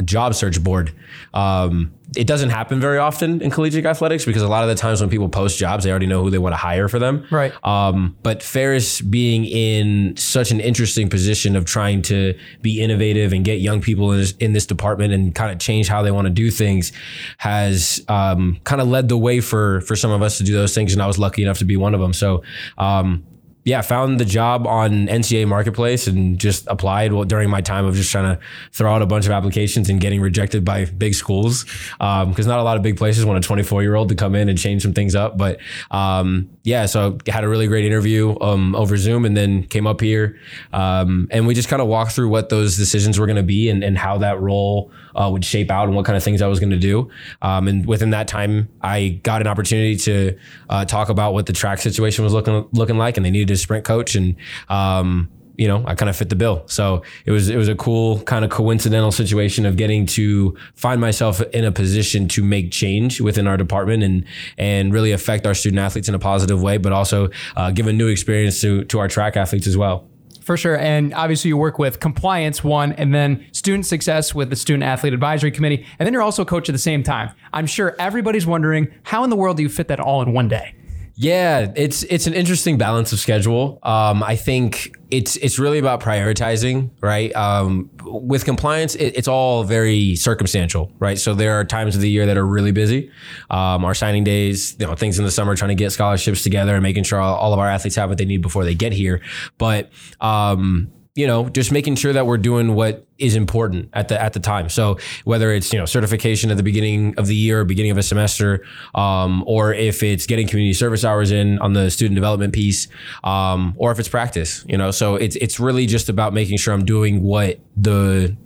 job 0.02 0.34
search 0.34 0.62
board. 0.62 0.92
Um, 1.34 1.92
it 2.16 2.26
doesn't 2.26 2.50
happen 2.50 2.80
very 2.80 2.98
often 2.98 3.42
in 3.42 3.50
collegiate 3.50 3.84
athletics 3.84 4.24
because 4.24 4.42
a 4.42 4.48
lot 4.48 4.62
of 4.62 4.68
the 4.68 4.74
times 4.74 5.00
when 5.00 5.10
people 5.10 5.28
post 5.28 5.58
jobs, 5.58 5.84
they 5.84 5.90
already 5.90 6.06
know 6.06 6.22
who 6.22 6.30
they 6.30 6.38
want 6.38 6.52
to 6.52 6.56
hire 6.56 6.88
for 6.88 6.98
them. 6.98 7.26
Right. 7.30 7.52
Um, 7.64 8.16
but 8.22 8.42
Ferris 8.42 9.00
being 9.00 9.44
in 9.44 10.16
such 10.16 10.50
an 10.50 10.60
interesting 10.60 11.10
position 11.10 11.56
of 11.56 11.64
trying 11.64 12.02
to 12.02 12.38
be 12.62 12.80
innovative 12.80 13.32
and 13.32 13.44
get 13.44 13.60
young 13.60 13.80
people 13.80 14.12
in 14.12 14.18
this, 14.18 14.32
in 14.32 14.52
this 14.52 14.66
department 14.66 15.12
and 15.12 15.34
kind 15.34 15.50
of 15.50 15.58
change 15.58 15.88
how 15.88 16.02
they 16.02 16.10
want 16.10 16.26
to 16.26 16.32
do 16.32 16.50
things 16.50 16.92
has 17.38 18.04
um, 18.08 18.58
kind 18.64 18.80
of 18.80 18.88
led 18.88 19.08
the 19.08 19.18
way 19.18 19.40
for 19.40 19.80
for 19.82 19.96
some 19.96 20.10
of 20.10 20.22
us 20.22 20.38
to 20.38 20.44
do 20.44 20.52
those 20.52 20.74
things. 20.74 20.92
And 20.92 21.02
I 21.02 21.06
was 21.06 21.18
lucky 21.18 21.42
enough 21.42 21.58
to 21.58 21.64
be 21.64 21.76
one 21.76 21.92
of 21.92 22.00
them. 22.00 22.12
So 22.12 22.42
um, 22.78 23.24
yeah, 23.66 23.82
found 23.82 24.20
the 24.20 24.24
job 24.24 24.64
on 24.64 25.08
NCAA 25.08 25.48
Marketplace 25.48 26.06
and 26.06 26.38
just 26.38 26.68
applied 26.68 27.12
well, 27.12 27.24
during 27.24 27.50
my 27.50 27.60
time 27.60 27.84
of 27.84 27.96
just 27.96 28.12
trying 28.12 28.36
to 28.36 28.40
throw 28.70 28.94
out 28.94 29.02
a 29.02 29.06
bunch 29.06 29.26
of 29.26 29.32
applications 29.32 29.90
and 29.90 30.00
getting 30.00 30.20
rejected 30.20 30.64
by 30.64 30.84
big 30.84 31.14
schools 31.16 31.64
because 31.98 32.46
not 32.46 32.60
a 32.60 32.62
lot 32.62 32.76
of 32.76 32.84
big 32.84 32.96
places 32.96 33.24
want 33.24 33.44
a 33.44 33.46
24 33.46 33.82
year 33.82 33.96
old 33.96 34.08
to 34.10 34.14
come 34.14 34.36
in 34.36 34.48
and 34.48 34.56
change 34.56 34.82
some 34.82 34.92
things 34.92 35.16
up. 35.16 35.36
But 35.36 35.58
um, 35.90 36.48
yeah, 36.62 36.86
so 36.86 37.18
I 37.26 37.32
had 37.32 37.42
a 37.42 37.48
really 37.48 37.66
great 37.66 37.84
interview 37.84 38.38
um, 38.40 38.76
over 38.76 38.96
Zoom 38.96 39.24
and 39.24 39.36
then 39.36 39.64
came 39.64 39.88
up 39.88 40.00
here 40.00 40.38
um, 40.72 41.26
and 41.32 41.44
we 41.44 41.52
just 41.52 41.68
kind 41.68 41.82
of 41.82 41.88
walked 41.88 42.12
through 42.12 42.28
what 42.28 42.50
those 42.50 42.76
decisions 42.76 43.18
were 43.18 43.26
going 43.26 43.34
to 43.34 43.42
be 43.42 43.68
and, 43.68 43.82
and 43.82 43.98
how 43.98 44.18
that 44.18 44.40
role 44.40 44.92
uh, 45.16 45.28
would 45.30 45.44
shape 45.44 45.70
out 45.70 45.88
and 45.88 45.96
what 45.96 46.04
kind 46.04 46.16
of 46.16 46.22
things 46.22 46.42
I 46.42 46.46
was 46.46 46.60
going 46.60 46.70
to 46.70 46.78
do. 46.78 47.10
Um, 47.42 47.66
and 47.66 47.86
within 47.86 48.10
that 48.10 48.28
time, 48.28 48.68
I 48.82 49.20
got 49.22 49.40
an 49.40 49.46
opportunity 49.46 49.96
to 49.96 50.38
uh, 50.68 50.84
talk 50.84 51.08
about 51.08 51.32
what 51.32 51.46
the 51.46 51.52
track 51.52 51.80
situation 51.80 52.22
was 52.22 52.32
looking 52.32 52.68
looking 52.72 52.98
like, 52.98 53.16
and 53.16 53.24
they 53.24 53.30
needed 53.30 53.48
sprint 53.58 53.84
coach, 53.84 54.14
and 54.14 54.36
um, 54.68 55.28
you 55.56 55.66
know, 55.68 55.82
I 55.86 55.94
kind 55.94 56.08
of 56.08 56.16
fit 56.16 56.28
the 56.28 56.36
bill. 56.36 56.64
So 56.66 57.02
it 57.24 57.30
was 57.30 57.48
it 57.48 57.56
was 57.56 57.68
a 57.68 57.74
cool 57.74 58.20
kind 58.22 58.44
of 58.44 58.50
coincidental 58.50 59.12
situation 59.12 59.66
of 59.66 59.76
getting 59.76 60.06
to 60.06 60.56
find 60.74 61.00
myself 61.00 61.40
in 61.40 61.64
a 61.64 61.72
position 61.72 62.28
to 62.28 62.42
make 62.42 62.70
change 62.70 63.20
within 63.20 63.46
our 63.46 63.56
department 63.56 64.02
and 64.02 64.24
and 64.58 64.92
really 64.92 65.12
affect 65.12 65.46
our 65.46 65.54
student 65.54 65.80
athletes 65.80 66.08
in 66.08 66.14
a 66.14 66.18
positive 66.18 66.62
way, 66.62 66.76
but 66.78 66.92
also 66.92 67.30
uh, 67.56 67.70
give 67.70 67.86
a 67.86 67.92
new 67.92 68.08
experience 68.08 68.60
to 68.60 68.84
to 68.84 68.98
our 68.98 69.08
track 69.08 69.36
athletes 69.36 69.66
as 69.66 69.76
well. 69.76 70.08
For 70.42 70.56
sure. 70.56 70.78
And 70.78 71.12
obviously, 71.14 71.48
you 71.48 71.56
work 71.56 71.76
with 71.76 71.98
compliance, 71.98 72.62
one, 72.62 72.92
and 72.92 73.12
then 73.12 73.44
student 73.50 73.84
success 73.84 74.32
with 74.32 74.48
the 74.48 74.54
Student 74.54 74.84
Athlete 74.84 75.12
Advisory 75.12 75.50
Committee. 75.50 75.84
And 75.98 76.06
then 76.06 76.12
you're 76.12 76.22
also 76.22 76.42
a 76.42 76.46
coach 76.46 76.68
at 76.68 76.72
the 76.72 76.78
same 76.78 77.02
time. 77.02 77.32
I'm 77.52 77.66
sure 77.66 77.96
everybody's 77.98 78.46
wondering 78.46 78.86
how 79.02 79.24
in 79.24 79.30
the 79.30 79.34
world 79.34 79.56
do 79.56 79.64
you 79.64 79.68
fit 79.68 79.88
that 79.88 79.98
all 79.98 80.22
in 80.22 80.32
one 80.32 80.46
day? 80.46 80.75
Yeah, 81.18 81.72
it's 81.76 82.02
it's 82.02 82.26
an 82.26 82.34
interesting 82.34 82.76
balance 82.76 83.10
of 83.10 83.18
schedule. 83.18 83.78
Um, 83.82 84.22
I 84.22 84.36
think 84.36 84.94
it's 85.10 85.36
it's 85.36 85.58
really 85.58 85.78
about 85.78 86.02
prioritizing, 86.02 86.90
right? 87.00 87.34
Um, 87.34 87.88
with 88.04 88.44
compliance, 88.44 88.94
it, 88.96 89.16
it's 89.16 89.26
all 89.26 89.64
very 89.64 90.14
circumstantial, 90.16 90.92
right? 90.98 91.18
So 91.18 91.32
there 91.32 91.54
are 91.58 91.64
times 91.64 91.94
of 91.94 92.02
the 92.02 92.10
year 92.10 92.26
that 92.26 92.36
are 92.36 92.46
really 92.46 92.70
busy. 92.70 93.10
Um, 93.48 93.82
our 93.86 93.94
signing 93.94 94.24
days, 94.24 94.76
you 94.78 94.86
know, 94.86 94.94
things 94.94 95.18
in 95.18 95.24
the 95.24 95.30
summer, 95.30 95.56
trying 95.56 95.70
to 95.70 95.74
get 95.74 95.90
scholarships 95.90 96.42
together 96.42 96.74
and 96.74 96.82
making 96.82 97.04
sure 97.04 97.18
all, 97.18 97.36
all 97.36 97.54
of 97.54 97.58
our 97.58 97.68
athletes 97.68 97.96
have 97.96 98.10
what 98.10 98.18
they 98.18 98.26
need 98.26 98.42
before 98.42 98.64
they 98.64 98.74
get 98.74 98.92
here. 98.92 99.22
But 99.56 99.90
um, 100.20 100.92
you 101.16 101.26
know, 101.26 101.48
just 101.48 101.72
making 101.72 101.96
sure 101.96 102.12
that 102.12 102.26
we're 102.26 102.36
doing 102.36 102.74
what 102.74 103.06
is 103.18 103.34
important 103.34 103.88
at 103.94 104.08
the 104.08 104.22
at 104.22 104.34
the 104.34 104.38
time. 104.38 104.68
So 104.68 104.98
whether 105.24 105.50
it's 105.50 105.72
you 105.72 105.78
know 105.78 105.86
certification 105.86 106.50
at 106.50 106.58
the 106.58 106.62
beginning 106.62 107.14
of 107.18 107.26
the 107.26 107.34
year, 107.34 107.60
or 107.60 107.64
beginning 107.64 107.90
of 107.90 107.98
a 107.98 108.02
semester, 108.02 108.64
um, 108.94 109.42
or 109.46 109.72
if 109.72 110.02
it's 110.02 110.26
getting 110.26 110.46
community 110.46 110.74
service 110.74 111.04
hours 111.04 111.32
in 111.32 111.58
on 111.60 111.72
the 111.72 111.90
student 111.90 112.14
development 112.14 112.52
piece, 112.52 112.86
um, 113.24 113.74
or 113.78 113.90
if 113.90 113.98
it's 113.98 114.10
practice, 114.10 114.64
you 114.68 114.76
know, 114.76 114.90
so 114.90 115.16
it's 115.16 115.36
it's 115.36 115.58
really 115.58 115.86
just 115.86 116.10
about 116.10 116.34
making 116.34 116.58
sure 116.58 116.74
I'm 116.74 116.84
doing 116.84 117.22
what 117.22 117.58
the 117.76 118.36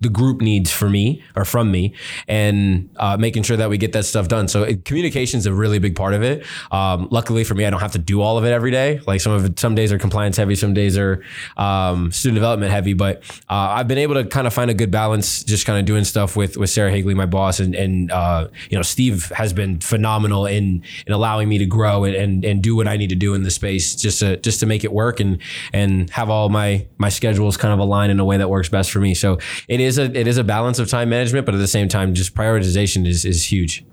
the 0.00 0.08
group 0.08 0.40
needs 0.40 0.70
for 0.70 0.88
me 0.88 1.22
or 1.36 1.44
from 1.44 1.70
me 1.70 1.94
and 2.28 2.90
uh, 2.96 3.16
making 3.16 3.42
sure 3.42 3.56
that 3.56 3.70
we 3.70 3.78
get 3.78 3.92
that 3.92 4.04
stuff 4.04 4.28
done. 4.28 4.48
So 4.48 4.74
communication 4.84 5.38
is 5.38 5.46
a 5.46 5.52
really 5.52 5.78
big 5.78 5.96
part 5.96 6.14
of 6.14 6.22
it. 6.22 6.44
Um, 6.70 7.08
luckily 7.10 7.44
for 7.44 7.54
me, 7.54 7.64
I 7.64 7.70
don't 7.70 7.80
have 7.80 7.92
to 7.92 7.98
do 7.98 8.20
all 8.20 8.38
of 8.38 8.44
it 8.44 8.52
every 8.52 8.70
day. 8.70 9.00
Like 9.06 9.20
some 9.20 9.32
of 9.32 9.44
it, 9.44 9.58
some 9.58 9.74
days 9.74 9.92
are 9.92 9.98
compliance 9.98 10.36
heavy, 10.36 10.54
some 10.54 10.74
days 10.74 10.98
are 10.98 11.22
um, 11.56 12.12
student 12.12 12.36
development 12.36 12.72
heavy, 12.72 12.94
but 12.94 13.22
uh, 13.48 13.74
I've 13.76 13.88
been 13.88 13.98
able 13.98 14.14
to 14.14 14.24
kind 14.24 14.46
of 14.46 14.52
find 14.52 14.70
a 14.70 14.74
good 14.74 14.90
balance, 14.90 15.42
just 15.44 15.66
kind 15.66 15.78
of 15.78 15.84
doing 15.84 16.04
stuff 16.04 16.36
with, 16.36 16.56
with 16.56 16.70
Sarah 16.70 16.90
Hagley, 16.90 17.14
my 17.14 17.26
boss. 17.26 17.60
And, 17.60 17.74
and 17.74 18.10
uh, 18.10 18.48
you 18.70 18.76
know, 18.76 18.82
Steve 18.82 19.30
has 19.30 19.52
been 19.52 19.80
phenomenal 19.80 20.46
in, 20.46 20.82
in 21.06 21.12
allowing 21.12 21.48
me 21.48 21.58
to 21.58 21.66
grow 21.66 22.04
and, 22.04 22.14
and, 22.14 22.44
and 22.44 22.62
do 22.62 22.76
what 22.76 22.88
I 22.88 22.96
need 22.96 23.10
to 23.10 23.16
do 23.16 23.34
in 23.34 23.42
the 23.42 23.50
space 23.50 23.94
just 23.94 24.20
to, 24.20 24.36
just 24.38 24.60
to 24.60 24.66
make 24.66 24.84
it 24.84 24.92
work 24.92 25.20
and, 25.20 25.38
and 25.72 26.10
have 26.10 26.30
all 26.30 26.48
my, 26.48 26.86
my 26.98 27.08
schedules 27.08 27.56
kind 27.56 27.72
of 27.72 27.78
align 27.80 28.10
in 28.10 28.20
a 28.20 28.24
way 28.24 28.36
that 28.36 28.48
works 28.48 28.68
best 28.68 28.90
for 28.90 29.00
me. 29.00 29.14
So 29.14 29.38
it 29.68 29.80
is 29.80 29.93
is 29.98 30.10
a 30.10 30.18
it 30.18 30.26
is 30.26 30.38
a 30.38 30.44
balance 30.44 30.78
of 30.78 30.88
time 30.88 31.08
management, 31.08 31.46
but 31.46 31.54
at 31.54 31.58
the 31.58 31.68
same 31.68 31.88
time, 31.88 32.14
just 32.14 32.34
prioritization 32.34 33.06
is 33.06 33.24
is 33.24 33.50
huge. 33.50 33.84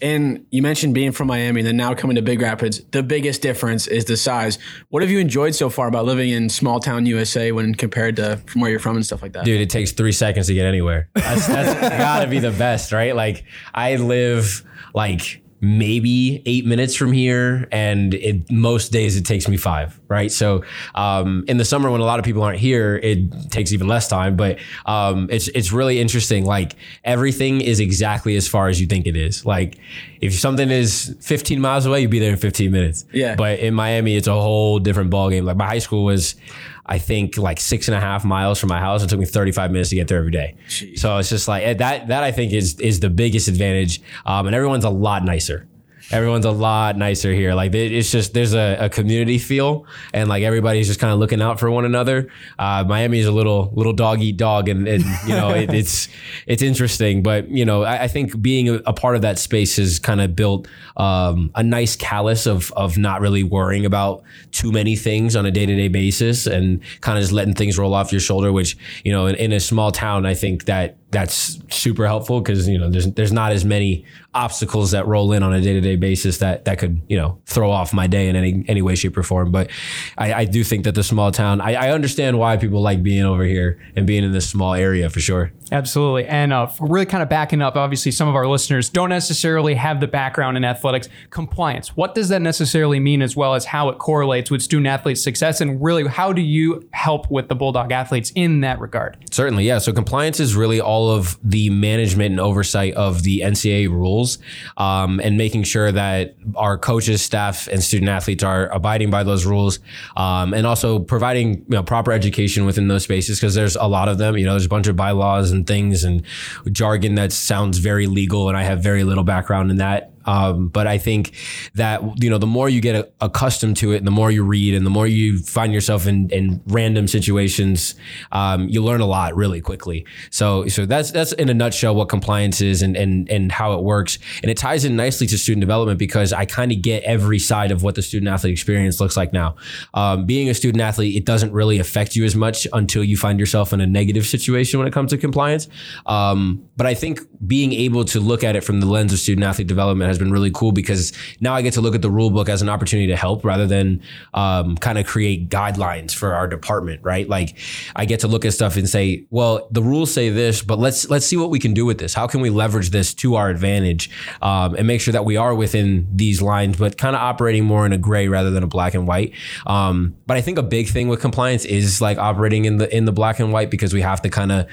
And 0.00 0.44
you 0.50 0.62
mentioned 0.62 0.94
being 0.94 1.12
from 1.12 1.28
Miami 1.28 1.60
and 1.60 1.66
then 1.66 1.76
now 1.76 1.94
coming 1.94 2.16
to 2.16 2.22
Big 2.22 2.42
Rapids. 2.42 2.82
The 2.90 3.04
biggest 3.04 3.40
difference 3.40 3.86
is 3.86 4.04
the 4.04 4.16
size. 4.16 4.58
What 4.88 5.00
have 5.02 5.12
you 5.12 5.20
enjoyed 5.20 5.54
so 5.54 5.70
far 5.70 5.86
about 5.86 6.06
living 6.06 6.30
in 6.30 6.48
small 6.48 6.80
town 6.80 7.06
USA 7.06 7.52
when 7.52 7.76
compared 7.76 8.16
to 8.16 8.38
from 8.48 8.62
where 8.62 8.70
you're 8.72 8.80
from 8.80 8.96
and 8.96 9.06
stuff 9.06 9.22
like 9.22 9.32
that? 9.34 9.44
Dude, 9.44 9.60
it 9.60 9.70
takes 9.70 9.92
three 9.92 10.10
seconds 10.10 10.48
to 10.48 10.54
get 10.54 10.66
anywhere. 10.66 11.08
That's, 11.14 11.46
that's 11.46 11.80
gotta 11.98 12.28
be 12.28 12.40
the 12.40 12.50
best, 12.50 12.90
right? 12.90 13.14
Like 13.14 13.44
I 13.72 13.94
live 13.94 14.64
like 14.92 15.40
maybe 15.60 16.42
eight 16.46 16.66
minutes 16.66 16.96
from 16.96 17.12
here, 17.12 17.68
and 17.70 18.12
it, 18.12 18.50
most 18.50 18.90
days 18.90 19.16
it 19.16 19.24
takes 19.24 19.46
me 19.46 19.56
five, 19.56 19.98
right? 20.12 20.30
So 20.30 20.62
um, 20.94 21.44
in 21.48 21.56
the 21.56 21.64
summer 21.64 21.90
when 21.90 22.00
a 22.00 22.04
lot 22.04 22.18
of 22.18 22.24
people 22.24 22.42
aren't 22.42 22.58
here, 22.58 22.96
it 23.02 23.50
takes 23.50 23.72
even 23.72 23.88
less 23.88 24.06
time. 24.06 24.36
But 24.36 24.58
um, 24.86 25.28
it's 25.30 25.48
it's 25.48 25.72
really 25.72 26.00
interesting. 26.00 26.44
Like 26.44 26.76
everything 27.02 27.60
is 27.62 27.80
exactly 27.80 28.36
as 28.36 28.46
far 28.46 28.68
as 28.68 28.80
you 28.80 28.86
think 28.86 29.06
it 29.06 29.16
is. 29.16 29.44
Like 29.44 29.78
if 30.20 30.34
something 30.34 30.70
is 30.70 31.16
15 31.20 31.60
miles 31.60 31.86
away, 31.86 32.02
you'd 32.02 32.10
be 32.10 32.18
there 32.18 32.30
in 32.30 32.36
15 32.36 32.70
minutes. 32.70 33.06
Yeah. 33.12 33.34
But 33.34 33.58
in 33.58 33.74
Miami, 33.74 34.16
it's 34.16 34.28
a 34.28 34.34
whole 34.34 34.78
different 34.78 35.10
ballgame. 35.10 35.44
Like 35.44 35.56
my 35.56 35.66
high 35.66 35.80
school 35.80 36.04
was. 36.04 36.36
I 36.84 36.98
think 36.98 37.38
like 37.38 37.60
six 37.60 37.86
and 37.86 37.94
a 37.94 38.00
half 38.00 38.24
miles 38.24 38.58
from 38.58 38.68
my 38.68 38.80
house. 38.80 39.04
It 39.04 39.08
took 39.08 39.20
me 39.20 39.24
35 39.24 39.70
minutes 39.70 39.90
to 39.90 39.96
get 39.96 40.08
there 40.08 40.18
every 40.18 40.32
day. 40.32 40.56
Jeez. 40.68 40.98
So 40.98 41.16
it's 41.18 41.28
just 41.28 41.46
like 41.46 41.78
that. 41.78 42.08
That 42.08 42.24
I 42.24 42.32
think 42.32 42.52
is 42.52 42.78
is 42.80 42.98
the 42.98 43.08
biggest 43.08 43.46
advantage. 43.46 44.02
Um, 44.26 44.46
and 44.48 44.54
everyone's 44.54 44.84
a 44.84 44.90
lot 44.90 45.24
nicer 45.24 45.68
everyone's 46.12 46.44
a 46.44 46.50
lot 46.50 46.96
nicer 46.96 47.32
here. 47.32 47.54
Like 47.54 47.74
it's 47.74 48.10
just 48.10 48.34
there's 48.34 48.54
a, 48.54 48.76
a 48.80 48.88
community 48.88 49.38
feel, 49.38 49.86
and 50.12 50.28
like 50.28 50.42
everybody's 50.42 50.86
just 50.86 51.00
kind 51.00 51.12
of 51.12 51.18
looking 51.18 51.40
out 51.40 51.58
for 51.58 51.70
one 51.70 51.84
another. 51.84 52.28
Uh, 52.58 52.84
Miami 52.86 53.18
is 53.18 53.26
a 53.26 53.32
little 53.32 53.72
little 53.74 53.92
dog 53.92 54.20
eat 54.20 54.36
dog, 54.36 54.68
and, 54.68 54.86
and 54.86 55.04
you 55.26 55.34
know 55.34 55.50
it, 55.50 55.72
it's 55.72 56.08
it's 56.46 56.62
interesting. 56.62 57.22
But 57.22 57.48
you 57.48 57.64
know 57.64 57.82
I, 57.82 58.04
I 58.04 58.08
think 58.08 58.40
being 58.40 58.68
a, 58.68 58.74
a, 58.86 58.92
part 58.92 59.16
of 59.16 59.22
that 59.22 59.38
space 59.38 59.76
has 59.76 59.98
kind 59.98 60.20
of 60.20 60.36
built 60.36 60.68
um, 60.96 61.50
a 61.54 61.62
nice 61.62 61.96
callus 61.96 62.46
of 62.46 62.70
of 62.72 62.98
not 62.98 63.20
really 63.20 63.42
worrying 63.42 63.86
about 63.86 64.22
too 64.52 64.70
many 64.70 64.96
things 64.96 65.34
on 65.34 65.46
a 65.46 65.50
day 65.50 65.66
to 65.66 65.74
day 65.74 65.88
basis, 65.88 66.46
and 66.46 66.80
kind 67.00 67.18
of 67.18 67.22
just 67.22 67.32
letting 67.32 67.54
things 67.54 67.78
roll 67.78 67.94
off 67.94 68.12
your 68.12 68.20
shoulder. 68.20 68.52
Which 68.52 68.76
you 69.04 69.12
know 69.12 69.26
in, 69.26 69.34
in 69.36 69.52
a 69.52 69.60
small 69.60 69.90
town, 69.90 70.26
I 70.26 70.34
think 70.34 70.66
that 70.66 70.98
that's 71.12 71.60
super 71.68 72.06
helpful 72.06 72.40
because 72.40 72.66
you 72.66 72.78
know 72.78 72.90
there's 72.90 73.06
there's 73.12 73.32
not 73.32 73.52
as 73.52 73.64
many 73.64 74.04
obstacles 74.34 74.92
that 74.92 75.06
roll 75.06 75.32
in 75.32 75.42
on 75.42 75.52
a 75.52 75.60
day 75.60 75.74
to 75.74 75.80
day 75.80 75.94
basis 75.94 76.38
that 76.38 76.64
that 76.64 76.78
could 76.78 77.02
you 77.06 77.16
know 77.16 77.38
throw 77.44 77.70
off 77.70 77.92
my 77.92 78.06
day 78.06 78.28
in 78.28 78.34
any 78.34 78.64
any 78.66 78.80
way 78.80 78.94
shape 78.94 79.16
or 79.16 79.22
form. 79.22 79.52
But 79.52 79.70
I, 80.16 80.32
I 80.32 80.44
do 80.46 80.64
think 80.64 80.84
that 80.84 80.94
the 80.94 81.04
small 81.04 81.30
town 81.30 81.60
I, 81.60 81.74
I, 81.74 81.90
understand 81.92 82.38
why 82.38 82.56
people 82.56 82.80
like 82.80 83.02
being 83.02 83.24
over 83.24 83.44
here 83.44 83.78
and 83.94 84.06
being 84.06 84.24
in 84.24 84.32
this 84.32 84.48
small 84.48 84.72
area 84.72 85.10
for 85.10 85.20
sure. 85.20 85.52
Absolutely, 85.70 86.26
and 86.26 86.52
uh, 86.52 86.70
really 86.80 87.06
kind 87.06 87.22
of 87.22 87.28
backing 87.28 87.60
up. 87.60 87.76
Obviously, 87.76 88.10
some 88.10 88.28
of 88.28 88.34
our 88.34 88.46
listeners 88.46 88.88
don't 88.88 89.10
necessarily 89.10 89.74
have 89.74 90.00
the 90.00 90.08
background 90.08 90.56
in 90.56 90.64
athletics 90.64 91.08
compliance. 91.28 91.94
What 91.94 92.14
does 92.14 92.30
that 92.30 92.40
necessarily 92.40 93.00
mean, 93.00 93.20
as 93.20 93.36
well 93.36 93.54
as 93.54 93.66
how 93.66 93.90
it 93.90 93.98
correlates 93.98 94.50
with 94.50 94.62
student 94.62 94.86
athletes' 94.86 95.22
success, 95.22 95.60
and 95.60 95.82
really 95.82 96.06
how 96.06 96.32
do 96.32 96.40
you 96.40 96.88
help 96.92 97.30
with 97.30 97.48
the 97.48 97.54
Bulldog 97.54 97.92
athletes 97.92 98.32
in 98.34 98.60
that 98.62 98.80
regard? 98.80 99.18
Certainly, 99.30 99.66
yeah. 99.66 99.78
So 99.78 99.92
compliance 99.92 100.40
is 100.40 100.56
really 100.56 100.80
all 100.80 101.01
all 101.02 101.10
of 101.10 101.38
the 101.42 101.68
management 101.70 102.30
and 102.30 102.40
oversight 102.40 102.94
of 102.94 103.22
the 103.22 103.40
NCAA 103.40 103.88
rules 103.88 104.38
um, 104.76 105.20
and 105.20 105.36
making 105.36 105.64
sure 105.64 105.90
that 105.90 106.36
our 106.54 106.78
coaches, 106.78 107.22
staff, 107.22 107.66
and 107.68 107.82
student 107.82 108.08
athletes 108.08 108.44
are 108.44 108.68
abiding 108.68 109.10
by 109.10 109.24
those 109.24 109.44
rules 109.44 109.80
um, 110.16 110.54
and 110.54 110.66
also 110.66 110.98
providing 110.98 111.54
you 111.54 111.64
know, 111.68 111.82
proper 111.82 112.12
education 112.12 112.64
within 112.64 112.88
those 112.88 113.02
spaces 113.02 113.40
because 113.40 113.54
there's 113.54 113.76
a 113.76 113.86
lot 113.86 114.08
of 114.08 114.18
them. 114.18 114.36
You 114.36 114.44
know, 114.44 114.52
there's 114.52 114.66
a 114.66 114.68
bunch 114.68 114.86
of 114.86 114.96
bylaws 114.96 115.50
and 115.50 115.66
things 115.66 116.04
and 116.04 116.22
jargon 116.70 117.16
that 117.16 117.32
sounds 117.32 117.78
very 117.78 118.06
legal, 118.06 118.48
and 118.48 118.56
I 118.56 118.62
have 118.62 118.80
very 118.82 119.04
little 119.04 119.24
background 119.24 119.70
in 119.70 119.78
that 119.78 120.11
Um, 120.26 120.68
but 120.68 120.86
I 120.86 120.98
think 120.98 121.34
that 121.74 122.02
you 122.22 122.30
know 122.30 122.38
the 122.38 122.46
more 122.46 122.68
you 122.68 122.80
get 122.80 122.96
a, 122.96 123.08
accustomed 123.20 123.76
to 123.78 123.92
it, 123.92 123.98
and 123.98 124.06
the 124.06 124.12
more 124.12 124.30
you 124.30 124.44
read, 124.44 124.74
and 124.74 124.84
the 124.86 124.90
more 124.90 125.06
you 125.06 125.38
find 125.38 125.72
yourself 125.72 126.06
in, 126.06 126.30
in 126.30 126.62
random 126.66 127.08
situations, 127.08 127.94
um, 128.32 128.68
you 128.68 128.82
learn 128.82 129.00
a 129.00 129.06
lot 129.06 129.34
really 129.36 129.60
quickly. 129.60 130.06
So 130.30 130.66
so 130.68 130.86
that's 130.86 131.10
that's 131.10 131.32
in 131.32 131.48
a 131.48 131.54
nutshell 131.54 131.94
what 131.94 132.08
compliance 132.08 132.60
is 132.60 132.82
and 132.82 132.96
and 132.96 133.28
and 133.30 133.52
how 133.52 133.74
it 133.74 133.82
works, 133.82 134.18
and 134.42 134.50
it 134.50 134.56
ties 134.56 134.84
in 134.84 134.96
nicely 134.96 135.26
to 135.26 135.38
student 135.38 135.60
development 135.60 135.98
because 135.98 136.32
I 136.32 136.44
kind 136.44 136.72
of 136.72 136.82
get 136.82 137.02
every 137.04 137.38
side 137.38 137.70
of 137.70 137.82
what 137.82 137.94
the 137.94 138.02
student 138.02 138.28
athlete 138.28 138.52
experience 138.52 139.00
looks 139.00 139.16
like 139.16 139.32
now. 139.32 139.56
Um, 139.94 140.26
being 140.26 140.48
a 140.48 140.54
student 140.54 140.80
athlete, 140.82 141.16
it 141.16 141.24
doesn't 141.24 141.52
really 141.52 141.78
affect 141.78 142.16
you 142.16 142.24
as 142.24 142.34
much 142.34 142.66
until 142.72 143.04
you 143.04 143.16
find 143.16 143.38
yourself 143.38 143.72
in 143.72 143.80
a 143.80 143.86
negative 143.86 144.26
situation 144.26 144.78
when 144.78 144.88
it 144.88 144.92
comes 144.92 145.10
to 145.10 145.18
compliance. 145.18 145.68
Um, 146.06 146.68
but 146.76 146.86
I 146.86 146.94
think 146.94 147.20
being 147.46 147.72
able 147.72 148.04
to 148.06 148.20
look 148.20 148.44
at 148.44 148.56
it 148.56 148.62
from 148.62 148.80
the 148.80 148.86
lens 148.86 149.12
of 149.12 149.18
student 149.18 149.44
athlete 149.44 149.66
development 149.66 150.10
has 150.12 150.18
been 150.18 150.32
really 150.32 150.50
cool 150.52 150.72
because 150.72 151.12
now 151.40 151.54
I 151.54 151.62
get 151.62 151.74
to 151.74 151.80
look 151.80 151.94
at 151.94 152.02
the 152.02 152.10
rule 152.10 152.30
book 152.30 152.48
as 152.48 152.62
an 152.62 152.68
opportunity 152.68 153.08
to 153.08 153.16
help 153.16 153.44
rather 153.44 153.66
than 153.66 154.02
um, 154.34 154.76
kind 154.76 154.98
of 154.98 155.06
create 155.06 155.48
guidelines 155.48 156.14
for 156.14 156.34
our 156.34 156.46
department, 156.46 157.00
right? 157.02 157.28
Like 157.28 157.58
I 157.96 158.04
get 158.04 158.20
to 158.20 158.28
look 158.28 158.44
at 158.44 158.52
stuff 158.52 158.76
and 158.76 158.88
say, 158.88 159.24
well, 159.30 159.68
the 159.70 159.82
rules 159.82 160.12
say 160.12 160.28
this, 160.28 160.62
but 160.62 160.78
let's 160.78 161.08
let's 161.10 161.26
see 161.26 161.36
what 161.36 161.50
we 161.50 161.58
can 161.58 161.74
do 161.74 161.84
with 161.84 161.98
this. 161.98 162.14
How 162.14 162.26
can 162.26 162.40
we 162.40 162.50
leverage 162.50 162.90
this 162.90 163.14
to 163.14 163.34
our 163.34 163.50
advantage 163.50 164.10
um, 164.40 164.74
and 164.74 164.86
make 164.86 165.00
sure 165.00 165.12
that 165.12 165.24
we 165.24 165.36
are 165.36 165.54
within 165.54 166.06
these 166.12 166.42
lines, 166.42 166.76
but 166.76 166.98
kind 166.98 167.16
of 167.16 167.22
operating 167.22 167.64
more 167.64 167.86
in 167.86 167.92
a 167.92 167.98
gray 167.98 168.28
rather 168.28 168.50
than 168.50 168.62
a 168.62 168.66
black 168.66 168.94
and 168.94 169.06
white. 169.06 169.32
Um, 169.66 170.16
but 170.26 170.36
I 170.36 170.40
think 170.40 170.58
a 170.58 170.62
big 170.62 170.88
thing 170.88 171.08
with 171.08 171.20
compliance 171.20 171.64
is 171.64 172.00
like 172.00 172.18
operating 172.18 172.64
in 172.64 172.78
the 172.78 172.94
in 172.94 173.04
the 173.04 173.12
black 173.12 173.40
and 173.40 173.52
white 173.52 173.70
because 173.70 173.92
we 173.92 174.00
have 174.02 174.22
to 174.22 174.30
kind 174.30 174.52
of 174.52 174.66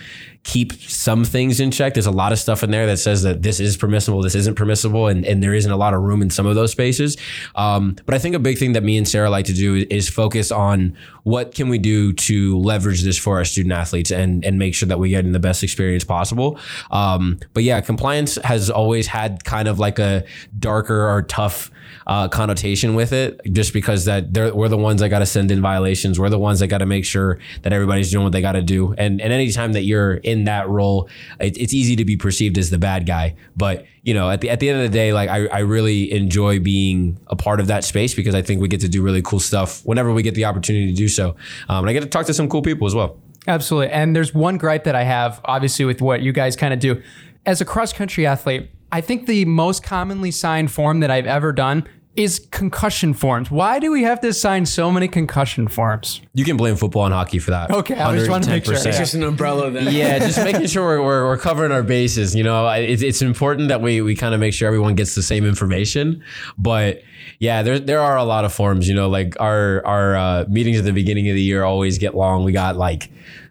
keep 0.44 0.74
some 0.74 1.26
things 1.26 1.60
in 1.60 1.70
check. 1.70 1.94
There's 1.94 2.06
a 2.06 2.12
lot 2.12 2.32
of 2.32 2.40
stuff 2.40 2.64
in 2.64 2.72
there 2.72 2.86
that 2.88 2.98
says 2.98 3.24
that 3.24 3.42
this 3.42 3.60
is 3.60 3.78
permissible, 3.78 4.22
this 4.22 4.36
isn't 4.36 4.56
permissible, 4.56 5.08
and, 5.08 5.26
and 5.26 5.44
there 5.44 5.54
isn't 5.54 5.72
a 5.72 5.78
lot 5.78 5.94
of 5.94 6.02
room 6.02 6.22
in 6.22 6.30
some 6.30 6.46
of 6.46 6.56
those 6.56 6.72
spaces. 6.72 7.18
Um, 7.56 7.96
but 8.06 8.16
I 8.16 8.20
think 8.20 8.36
a 8.36 8.40
big 8.40 8.58
thing 8.58 8.74
that 8.74 8.84
me 8.84 8.98
and 8.98 9.08
Sarah 9.08 9.30
like 9.30 9.46
to 9.46 9.54
do 9.54 9.86
is 9.90 10.10
focus 10.10 10.52
on 10.52 10.96
what 11.24 11.54
can 11.54 11.70
we 11.70 11.78
do 11.78 12.14
to 12.14 12.58
leverage 12.58 13.04
this 13.04 13.18
for 13.18 13.38
our 13.38 13.46
student 13.46 13.74
athletes 13.74 14.12
and 14.12 14.44
and 14.44 14.58
make 14.58 14.74
sure 14.74 14.88
that 14.88 14.98
we 14.98 15.10
get 15.10 15.26
in 15.26 15.32
the 15.32 15.40
best 15.40 15.64
experience 15.64 16.04
possible. 16.04 16.58
Um, 16.90 17.40
but 17.54 17.64
yeah, 17.64 17.82
compliance 17.82 18.36
has 18.38 18.70
always 18.70 19.08
had 19.08 19.44
kind 19.44 19.68
of 19.68 19.78
like 19.78 20.00
a 20.00 20.24
darker 20.58 21.08
or 21.08 21.22
tough 21.24 21.70
uh, 22.08 22.28
connotation 22.28 22.96
with 22.96 23.14
it, 23.14 23.40
just 23.52 23.74
because 23.74 24.06
that 24.06 24.32
we're 24.56 24.68
the 24.68 24.78
ones 24.78 25.02
that 25.02 25.10
got 25.10 25.20
to 25.20 25.26
send 25.26 25.52
in 25.52 25.62
violations. 25.62 26.20
We're 26.20 26.30
the 26.30 26.40
ones 26.40 26.60
that 26.60 26.68
got 26.68 26.80
to 26.80 26.86
make 26.86 27.06
sure 27.06 27.40
that 27.62 27.72
everybody's 27.72 28.10
doing 28.12 28.24
what 28.24 28.34
they 28.34 28.42
got 28.42 28.54
to 28.54 28.64
do. 28.64 28.94
And 28.98 29.22
and 29.22 29.32
anytime 29.32 29.74
that 29.74 29.84
you're 29.84 30.16
in 30.30 30.46
that 30.46 30.70
role, 30.70 31.10
it, 31.40 31.58
it's 31.58 31.74
easy 31.74 31.96
to 31.96 32.06
be 32.06 32.18
perceived 32.18 32.58
as 32.58 32.70
the 32.70 32.78
bad 32.78 33.06
guy. 33.06 33.36
But 33.56 33.86
you 34.04 34.14
know, 34.14 34.30
at 34.30 34.42
the 34.42 34.50
at 34.50 34.60
the 34.60 34.70
end 34.70 34.78
of 34.80 34.84
the 34.84 34.96
day, 34.96 35.14
like 35.14 35.30
I, 35.30 35.48
I 35.48 35.60
really 35.60 36.12
enjoy 36.12 36.60
being 36.60 37.20
a 37.28 37.36
part 37.36 37.60
of 37.60 37.68
that 37.68 37.84
space 37.84 38.14
because 38.14 38.36
I 38.36 38.42
think 38.42 38.62
we 38.62 38.68
get 38.68 38.82
to 38.82 38.90
do 38.90 39.02
really 39.02 39.22
cool 39.22 39.40
stuff 39.40 39.82
whenever 39.86 40.14
we 40.14 40.24
get 40.24 40.36
the 40.36 40.46
opportunity 40.46 40.88
to 40.88 40.94
do 40.94 41.08
so. 41.08 41.36
Um, 41.68 41.80
and 41.80 41.90
I 41.90 41.94
get 41.94 42.02
to 42.02 42.10
talk 42.10 42.26
to 42.28 42.34
some 42.34 42.50
cool 42.50 42.62
people 42.62 42.88
as 42.88 42.96
well. 42.96 43.18
Absolutely. 43.48 43.92
And 43.92 44.16
there's 44.16 44.34
one 44.34 44.58
gripe 44.58 44.84
that 44.84 44.96
I 44.96 45.04
have, 45.04 45.42
obviously, 45.46 45.86
with 45.86 46.02
what 46.02 46.22
you 46.22 46.32
guys 46.32 46.56
kind 46.56 46.74
of 46.74 46.80
do. 46.80 47.02
As 47.46 47.62
a 47.62 47.66
cross 47.66 47.94
country 47.94 48.26
athlete, 48.26 48.70
I 48.92 49.02
think 49.02 49.28
the 49.28 49.46
most 49.46 49.84
commonly 49.84 50.32
signed 50.32 50.72
form 50.72 51.00
that 51.00 51.12
I've 51.12 51.26
ever 51.26 51.52
done 51.52 51.88
is 52.20 52.46
concussion 52.52 53.14
forms. 53.14 53.50
Why 53.50 53.80
do 53.80 53.92
we 53.92 54.04
have 54.04 54.20
to 54.22 54.34
sign 54.34 54.66
so 54.66 54.92
many 54.92 55.08
concussion 55.08 55.70
forms? 55.70 56.22
You 56.34 56.44
can 56.44 56.58
blame 56.58 56.76
football 56.76 57.06
and 57.06 57.14
hockey 57.14 57.40
for 57.40 57.52
that. 57.52 57.72
Okay, 57.72 57.96
I 57.96 58.14
just 58.18 58.30
wanted 58.30 58.46
to 58.46 58.52
make 58.52 58.66
sure. 58.66 58.74
110%. 58.76 58.86
It's 58.88 58.98
just 58.98 59.14
an 59.14 59.24
umbrella 59.24 59.72
then. 59.72 59.94
yeah, 59.94 60.20
just 60.20 60.38
making 60.44 60.68
sure 60.68 60.84
we're, 60.86 61.02
we're, 61.06 61.26
we're 61.28 61.38
covering 61.38 61.72
our 61.72 61.82
bases. 61.82 62.36
You 62.36 62.44
know, 62.44 62.66
I- 62.66 62.80
it's, 62.80 63.02
it's 63.02 63.22
important 63.22 63.70
that 63.70 63.82
we, 63.82 64.02
we 64.02 64.16
kind 64.16 64.34
of 64.34 64.42
make 64.42 64.54
sure 64.54 64.68
everyone 64.68 64.96
gets 64.96 65.16
the 65.16 65.24
same 65.24 65.46
information. 65.46 66.22
But 66.58 67.04
yeah, 67.40 67.64
there, 67.64 67.80
there 67.80 68.02
are 68.02 68.18
a 68.18 68.26
lot 68.26 68.44
of 68.44 68.54
forms, 68.54 68.90
you 68.90 68.96
know, 68.96 69.08
like 69.08 69.36
our, 69.40 69.82
our 69.86 70.16
uh, 70.18 70.46
meetings 70.50 70.78
at 70.78 70.84
the 70.84 70.92
beginning 70.92 71.30
of 71.30 71.36
the 71.36 71.42
year 71.42 71.64
always 71.64 71.98
get 72.00 72.16
long. 72.16 72.44
We 72.44 72.52
got 72.52 72.76
like, 72.76 73.10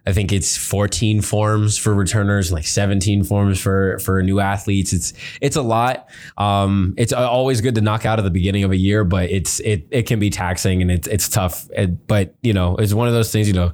I 0.09 0.13
think 0.13 0.33
it's 0.33 0.57
14 0.57 1.21
forms 1.21 1.77
for 1.77 1.93
returners, 1.95 2.51
like 2.51 2.67
17 2.67 3.25
forms 3.25 3.61
for 3.61 3.99
for 3.99 4.23
new 4.23 4.41
athletes. 4.41 4.95
It's 4.95 5.13
it's 5.43 5.57
a 5.57 5.63
lot. 5.63 6.09
Um, 6.39 6.95
it's 6.97 7.13
always 7.13 7.61
good 7.61 7.75
to 7.75 7.83
knock 7.83 8.07
out 8.07 8.19
at 8.19 8.23
the 8.23 8.31
beginning 8.31 8.65
of 8.65 8.71
a 8.71 8.77
year, 8.77 9.05
but 9.05 9.31
it's 9.31 9.61
it 9.61 9.87
it 9.91 10.05
can 10.07 10.19
be 10.19 10.31
taxing 10.31 10.81
and 10.81 10.91
it's 10.91 11.07
it's 11.07 11.29
tough. 11.29 11.69
It- 11.77 12.07
but 12.07 12.35
you 12.43 12.55
know, 12.55 12.77
it's 12.77 12.95
one 12.95 13.07
of 13.07 13.13
those 13.13 13.31
things. 13.31 13.49
You 13.49 13.55
know, 13.55 13.73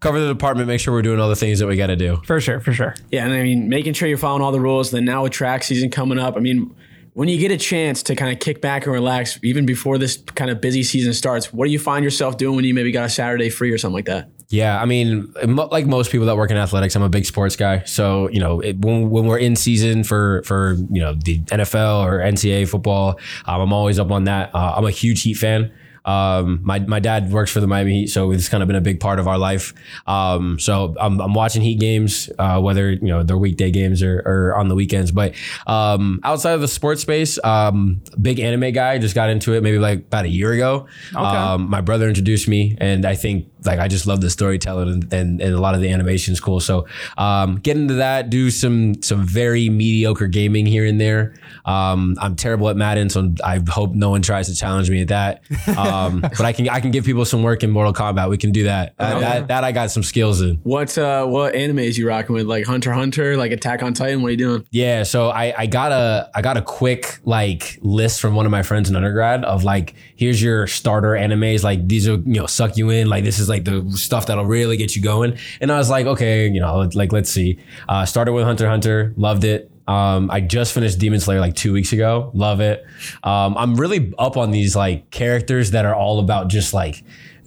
cover 0.00 0.18
the 0.18 0.26
department, 0.26 0.66
make 0.66 0.80
sure 0.80 0.92
we're 0.92 1.02
doing 1.02 1.20
all 1.20 1.28
the 1.28 1.36
things 1.36 1.60
that 1.60 1.68
we 1.68 1.76
got 1.76 1.86
to 1.86 1.96
do. 1.96 2.20
For 2.24 2.40
sure, 2.40 2.58
for 2.58 2.72
sure. 2.72 2.94
Yeah, 3.12 3.24
and 3.24 3.32
I 3.32 3.42
mean, 3.44 3.68
making 3.68 3.92
sure 3.92 4.08
you're 4.08 4.18
following 4.18 4.42
all 4.42 4.50
the 4.52 4.60
rules. 4.60 4.90
Then 4.90 5.04
now 5.04 5.22
with 5.22 5.32
track 5.32 5.62
season 5.62 5.90
coming 5.90 6.18
up, 6.18 6.36
I 6.36 6.40
mean, 6.40 6.74
when 7.12 7.28
you 7.28 7.38
get 7.38 7.50
a 7.52 7.56
chance 7.56 8.02
to 8.04 8.16
kind 8.16 8.32
of 8.32 8.40
kick 8.40 8.60
back 8.60 8.84
and 8.86 8.92
relax, 8.92 9.38
even 9.42 9.66
before 9.66 9.98
this 9.98 10.16
kind 10.34 10.50
of 10.50 10.60
busy 10.60 10.82
season 10.82 11.12
starts, 11.14 11.52
what 11.52 11.66
do 11.66 11.70
you 11.70 11.78
find 11.78 12.04
yourself 12.04 12.36
doing 12.36 12.56
when 12.56 12.64
you 12.64 12.74
maybe 12.74 12.90
got 12.90 13.04
a 13.04 13.08
Saturday 13.08 13.50
free 13.50 13.70
or 13.70 13.78
something 13.78 13.94
like 13.94 14.06
that? 14.06 14.28
Yeah, 14.48 14.80
I 14.80 14.84
mean, 14.84 15.32
like 15.44 15.86
most 15.86 16.12
people 16.12 16.26
that 16.26 16.36
work 16.36 16.50
in 16.50 16.56
athletics, 16.56 16.94
I'm 16.94 17.02
a 17.02 17.08
big 17.08 17.26
sports 17.26 17.56
guy. 17.56 17.82
So 17.84 18.28
you 18.30 18.38
know, 18.38 18.60
it, 18.60 18.78
when 18.78 19.10
when 19.10 19.26
we're 19.26 19.38
in 19.38 19.56
season 19.56 20.04
for 20.04 20.42
for 20.44 20.74
you 20.90 21.00
know 21.00 21.14
the 21.14 21.40
NFL 21.40 22.04
or 22.04 22.20
NCAA 22.20 22.68
football, 22.68 23.18
um, 23.46 23.60
I'm 23.60 23.72
always 23.72 23.98
up 23.98 24.10
on 24.10 24.24
that. 24.24 24.54
Uh, 24.54 24.74
I'm 24.76 24.84
a 24.84 24.90
huge 24.90 25.22
Heat 25.22 25.34
fan. 25.34 25.72
Um, 26.06 26.60
my 26.62 26.78
my 26.78 27.00
dad 27.00 27.32
works 27.32 27.50
for 27.50 27.60
the 27.60 27.66
Miami 27.66 28.02
Heat, 28.02 28.06
so 28.06 28.30
it's 28.30 28.48
kind 28.48 28.62
of 28.62 28.68
been 28.68 28.76
a 28.76 28.80
big 28.80 29.00
part 29.00 29.18
of 29.18 29.26
our 29.26 29.36
life. 29.36 29.74
Um, 30.06 30.58
so 30.60 30.94
I'm, 31.00 31.20
I'm 31.20 31.34
watching 31.34 31.62
Heat 31.62 31.80
games, 31.80 32.30
uh, 32.38 32.60
whether 32.60 32.92
you 32.92 33.08
know 33.08 33.24
they're 33.24 33.36
weekday 33.36 33.72
games 33.72 34.04
or, 34.04 34.22
or 34.24 34.56
on 34.56 34.68
the 34.68 34.76
weekends. 34.76 35.10
But 35.10 35.34
um, 35.66 36.20
outside 36.22 36.52
of 36.52 36.60
the 36.60 36.68
sports 36.68 37.02
space, 37.02 37.40
um, 37.42 38.00
big 38.22 38.38
anime 38.38 38.72
guy. 38.72 38.98
Just 38.98 39.16
got 39.16 39.30
into 39.30 39.54
it 39.54 39.64
maybe 39.64 39.80
like 39.80 39.98
about 39.98 40.24
a 40.26 40.28
year 40.28 40.52
ago. 40.52 40.86
Um, 41.16 41.68
my 41.68 41.80
brother 41.80 42.06
introduced 42.06 42.46
me, 42.46 42.76
and 42.80 43.04
I 43.04 43.16
think 43.16 43.48
like 43.66 43.78
I 43.78 43.88
just 43.88 44.06
love 44.06 44.20
the 44.20 44.30
storytelling 44.30 44.88
and, 44.88 45.12
and, 45.12 45.40
and 45.40 45.54
a 45.54 45.60
lot 45.60 45.74
of 45.74 45.80
the 45.80 45.90
animation 45.90 46.32
is 46.32 46.40
cool. 46.40 46.60
So 46.60 46.86
um, 47.18 47.56
get 47.56 47.76
into 47.76 47.94
that. 47.94 48.30
Do 48.30 48.50
some 48.50 49.02
some 49.02 49.24
very 49.24 49.68
mediocre 49.68 50.26
gaming 50.26 50.66
here 50.66 50.84
and 50.84 51.00
there. 51.00 51.34
Um, 51.64 52.16
I'm 52.20 52.36
terrible 52.36 52.68
at 52.68 52.76
Madden, 52.76 53.10
so 53.10 53.34
I 53.44 53.60
hope 53.68 53.94
no 53.94 54.10
one 54.10 54.22
tries 54.22 54.48
to 54.48 54.54
challenge 54.54 54.90
me 54.90 55.02
at 55.02 55.08
that. 55.08 55.42
Um, 55.76 56.20
but 56.22 56.40
I 56.40 56.52
can 56.52 56.68
I 56.68 56.80
can 56.80 56.90
give 56.90 57.04
people 57.04 57.24
some 57.24 57.42
work 57.42 57.62
in 57.62 57.70
Mortal 57.70 57.92
Kombat. 57.92 58.30
We 58.30 58.38
can 58.38 58.52
do 58.52 58.64
that. 58.64 58.94
Uh, 58.98 59.20
that 59.20 59.48
that 59.48 59.64
I 59.64 59.72
got 59.72 59.90
some 59.90 60.02
skills 60.02 60.40
in. 60.40 60.56
What 60.62 60.96
uh, 60.96 61.26
what 61.26 61.54
animes 61.54 61.96
you 61.96 62.06
rocking 62.06 62.34
with? 62.34 62.46
Like 62.46 62.66
Hunter 62.66 62.92
Hunter, 62.92 63.36
like 63.36 63.52
Attack 63.52 63.82
on 63.82 63.94
Titan? 63.94 64.22
What 64.22 64.28
are 64.28 64.30
you 64.32 64.36
doing? 64.36 64.66
Yeah, 64.70 65.02
so 65.02 65.28
I, 65.30 65.54
I 65.56 65.66
got 65.66 65.92
a 65.92 66.30
I 66.34 66.42
got 66.42 66.56
a 66.56 66.62
quick 66.62 67.18
like 67.24 67.78
list 67.82 68.20
from 68.20 68.34
one 68.34 68.46
of 68.46 68.52
my 68.52 68.62
friends 68.62 68.88
in 68.88 68.96
undergrad 68.96 69.44
of 69.44 69.64
like 69.64 69.94
here's 70.16 70.42
your 70.42 70.66
starter 70.66 71.10
animes 71.10 71.62
like 71.62 71.86
these 71.88 72.08
are 72.08 72.16
you 72.16 72.40
know 72.40 72.46
suck 72.46 72.76
you 72.76 72.90
in 72.90 73.08
like 73.08 73.24
this 73.24 73.38
is 73.38 73.48
like 73.48 73.55
the 73.64 73.90
stuff 73.92 74.26
that'll 74.26 74.44
really 74.44 74.76
get 74.76 74.96
you 74.96 75.02
going. 75.02 75.38
And 75.60 75.72
I 75.72 75.78
was 75.78 75.90
like 75.90 76.06
okay 76.06 76.48
you 76.48 76.60
know 76.60 76.88
like 76.94 77.12
let's 77.12 77.30
see. 77.30 77.58
Uh, 77.88 78.04
started 78.04 78.32
with 78.32 78.44
Hunter 78.44 78.68
Hunter 78.68 79.14
loved 79.16 79.44
it. 79.44 79.70
Um, 79.88 80.30
I 80.32 80.40
just 80.40 80.74
finished 80.74 80.98
Demon 80.98 81.20
Slayer 81.20 81.40
like 81.40 81.54
two 81.54 81.72
weeks 81.72 81.92
ago 81.92 82.30
love 82.34 82.60
it. 82.60 82.84
Um, 83.22 83.56
I'm 83.56 83.76
really 83.76 84.12
up 84.18 84.36
on 84.36 84.50
these 84.50 84.74
like 84.74 85.10
characters 85.10 85.70
that 85.72 85.84
are 85.84 85.94
all 85.94 86.18
about 86.20 86.48
just 86.48 86.74
like 86.74 87.04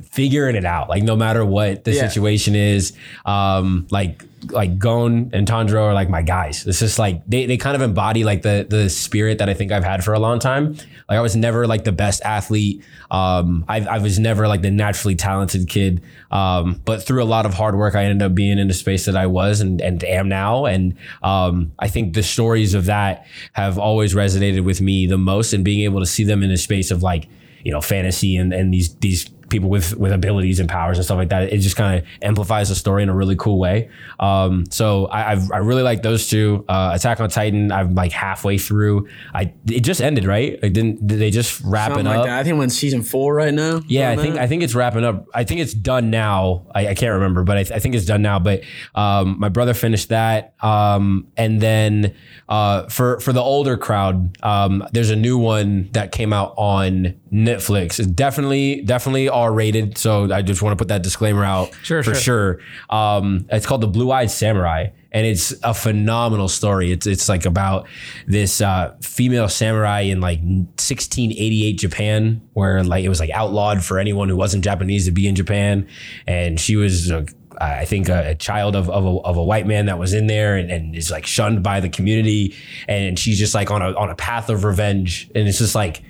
figuring 0.09 0.55
it 0.55 0.65
out 0.65 0.89
like 0.89 1.03
no 1.03 1.15
matter 1.15 1.45
what 1.45 1.83
the 1.83 1.91
Yeah. 1.93 2.07
situation 2.07 2.55
is 2.55 2.93
um 3.25 3.87
like 3.91 4.23
like 4.51 4.79
Gon 4.79 5.29
and 5.33 5.45
Tanjiro 5.45 5.81
are 5.83 5.93
like 5.93 6.09
my 6.09 6.21
guys. 6.21 6.65
It's 6.65 6.79
just 6.79 6.97
like 6.97 7.21
they, 7.27 7.45
they 7.45 7.57
kind 7.57 7.75
of 7.75 7.81
embody 7.81 8.23
like 8.23 8.41
the 8.41 8.65
the 8.67 8.89
spirit 8.89 9.37
that 9.39 9.49
I 9.49 9.53
think 9.53 9.73
I've 9.73 9.83
had 9.83 10.01
for 10.01 10.13
a 10.13 10.19
long 10.19 10.39
time. 10.39 10.75
Like 11.09 11.17
I 11.17 11.19
was 11.19 11.35
never 11.35 11.67
like 11.67 11.83
the 11.83 11.91
best 11.91 12.21
athlete. 12.23 12.81
Um 13.11 13.65
I, 13.67 13.81
I 13.81 13.97
was 13.97 14.17
never 14.17 14.47
like 14.47 14.61
the 14.61 14.71
naturally 14.71 15.15
talented 15.15 15.67
kid. 15.67 16.01
Um 16.31 16.81
but 16.85 17.03
through 17.03 17.21
a 17.21 17.25
lot 17.25 17.45
of 17.45 17.53
hard 17.53 17.75
work 17.75 17.95
I 17.95 18.05
ended 18.05 18.25
up 18.25 18.33
being 18.33 18.57
in 18.59 18.69
the 18.69 18.73
space 18.73 19.05
that 19.05 19.17
I 19.17 19.27
was 19.27 19.59
and 19.59 19.81
and 19.81 20.01
am 20.05 20.29
now. 20.29 20.65
And 20.65 20.95
um 21.21 21.73
I 21.77 21.89
think 21.89 22.13
the 22.13 22.23
stories 22.23 22.73
of 22.73 22.85
that 22.85 23.25
have 23.53 23.77
always 23.77 24.15
resonated 24.15 24.63
with 24.63 24.79
me 24.79 25.05
the 25.05 25.17
most 25.17 25.51
and 25.53 25.65
being 25.65 25.81
able 25.81 25.99
to 25.99 26.05
see 26.05 26.23
them 26.23 26.43
in 26.43 26.49
a 26.49 26.57
space 26.57 26.91
of 26.91 27.03
like 27.03 27.27
you 27.65 27.73
know 27.73 27.81
fantasy 27.81 28.37
and 28.37 28.53
and 28.53 28.73
these 28.73 28.95
these 28.95 29.29
people 29.49 29.69
with 29.69 29.95
with 29.97 30.11
abilities 30.11 30.59
and 30.59 30.69
powers 30.69 30.97
and 30.97 31.05
stuff 31.05 31.17
like 31.17 31.29
that 31.29 31.51
it 31.51 31.57
just 31.59 31.75
kind 31.75 31.99
of 31.99 32.05
amplifies 32.21 32.69
the 32.69 32.75
story 32.75 33.03
in 33.03 33.09
a 33.09 33.15
really 33.15 33.35
cool 33.35 33.59
way 33.59 33.89
um 34.19 34.63
so 34.69 35.05
i 35.07 35.31
I've, 35.31 35.51
i 35.51 35.57
really 35.57 35.83
like 35.83 36.01
those 36.01 36.27
two 36.27 36.65
uh 36.67 36.91
attack 36.93 37.19
on 37.19 37.29
titan 37.29 37.71
i'm 37.71 37.95
like 37.95 38.11
halfway 38.11 38.57
through 38.57 39.07
i 39.33 39.53
it 39.67 39.81
just 39.81 40.01
ended 40.01 40.25
right 40.25 40.59
it 40.61 40.73
didn't 40.73 41.05
did 41.05 41.19
they 41.19 41.31
just 41.31 41.61
wrap 41.63 41.89
Something 41.89 42.05
it 42.05 42.09
like 42.09 42.19
up 42.19 42.25
that. 42.25 42.39
I 42.39 42.43
think 42.43 42.57
we're 42.57 42.63
in 42.63 42.69
season 42.69 43.01
four 43.03 43.33
right 43.33 43.53
now. 43.53 43.81
yeah, 43.87 44.11
I 44.11 44.15
think 44.15 44.35
like 44.35 44.43
I 44.43 44.47
think 44.47 44.63
it's 44.63 44.75
wrapping 44.75 45.03
up. 45.03 45.27
I 45.33 45.43
think 45.43 45.61
it's 45.61 45.73
done 45.73 46.09
now. 46.09 46.65
I, 46.73 46.89
I 46.89 46.93
can't 46.93 47.13
remember, 47.13 47.43
but 47.43 47.57
I, 47.57 47.63
th- 47.63 47.75
I 47.75 47.79
think 47.79 47.95
it's 47.95 48.05
done 48.05 48.21
now. 48.21 48.39
But 48.39 48.61
um, 48.95 49.39
my 49.39 49.49
brother 49.49 49.73
finished 49.73 50.09
that, 50.09 50.53
um, 50.61 51.27
and 51.37 51.61
then 51.61 52.15
uh, 52.47 52.87
for 52.87 53.19
for 53.19 53.33
the 53.33 53.41
older 53.41 53.77
crowd, 53.77 54.37
um, 54.43 54.87
there's 54.91 55.09
a 55.09 55.15
new 55.15 55.37
one 55.37 55.89
that 55.91 56.11
came 56.11 56.33
out 56.33 56.53
on 56.57 57.19
Netflix. 57.31 57.99
It's 57.99 58.07
definitely 58.07 58.81
definitely 58.81 59.29
R 59.39 59.51
rated, 59.53 59.97
so 59.97 60.31
I 60.31 60.41
just 60.41 60.61
want 60.61 60.73
to 60.77 60.81
put 60.81 60.87
that 60.89 61.03
disclaimer 61.03 61.43
out 61.43 61.71
Sure, 61.83 62.03
for 62.03 62.13
sure. 62.15 62.59
sure. 62.59 62.95
Um, 62.95 63.45
it's 63.49 63.65
called 63.65 63.81
the 63.81 63.87
Blue 63.87 64.11
Eyed 64.11 64.29
Samurai, 64.31 64.87
and 65.11 65.25
it's 65.25 65.53
a 65.63 65.73
phenomenal 65.73 66.47
story. 66.47 66.91
It's 66.91 67.07
it's 67.07 67.27
like 67.29 67.45
about 67.45 67.87
this 68.27 68.61
uh, 68.61 68.95
female 69.01 69.49
samurai 69.49 70.01
in 70.01 70.21
like 70.21 70.39
1688 70.39 71.73
Japan, 71.73 72.41
where 72.53 72.83
like 72.83 73.03
it 73.03 73.09
was 73.09 73.19
like 73.19 73.29
outlawed 73.31 73.83
for 73.83 73.99
anyone 73.99 74.29
who 74.29 74.35
wasn't 74.35 74.63
Japanese 74.63 75.05
to 75.05 75.11
be 75.11 75.27
in 75.27 75.35
Japan, 75.35 75.87
and 76.27 76.59
she 76.59 76.75
was. 76.75 77.11
Uh, 77.11 77.25
I 77.61 77.83
think 77.83 78.07
a, 78.07 78.29
a 78.29 78.35
child 78.35 78.73
of, 78.73 78.89
of, 78.89 79.03
a, 79.03 79.09
of 79.25 79.35
a 79.35 79.43
white 79.43 79.67
man 79.67 79.87
that 79.87 79.99
was 79.99 80.13
in 80.13 80.27
there 80.27 80.55
and, 80.55 80.71
and 80.71 80.95
is 80.95 81.11
like 81.11 81.25
shunned 81.25 81.61
by 81.61 81.81
the 81.81 81.89
community, 81.89 82.55
and 82.87 83.19
she's 83.19 83.37
just 83.37 83.53
like 83.53 83.69
on 83.69 83.81
a 83.81 83.91
on 83.95 84.09
a 84.09 84.15
path 84.15 84.49
of 84.49 84.63
revenge, 84.63 85.29
and 85.35 85.45
it's 85.45 85.57
just 85.57 85.75
like 85.75 86.01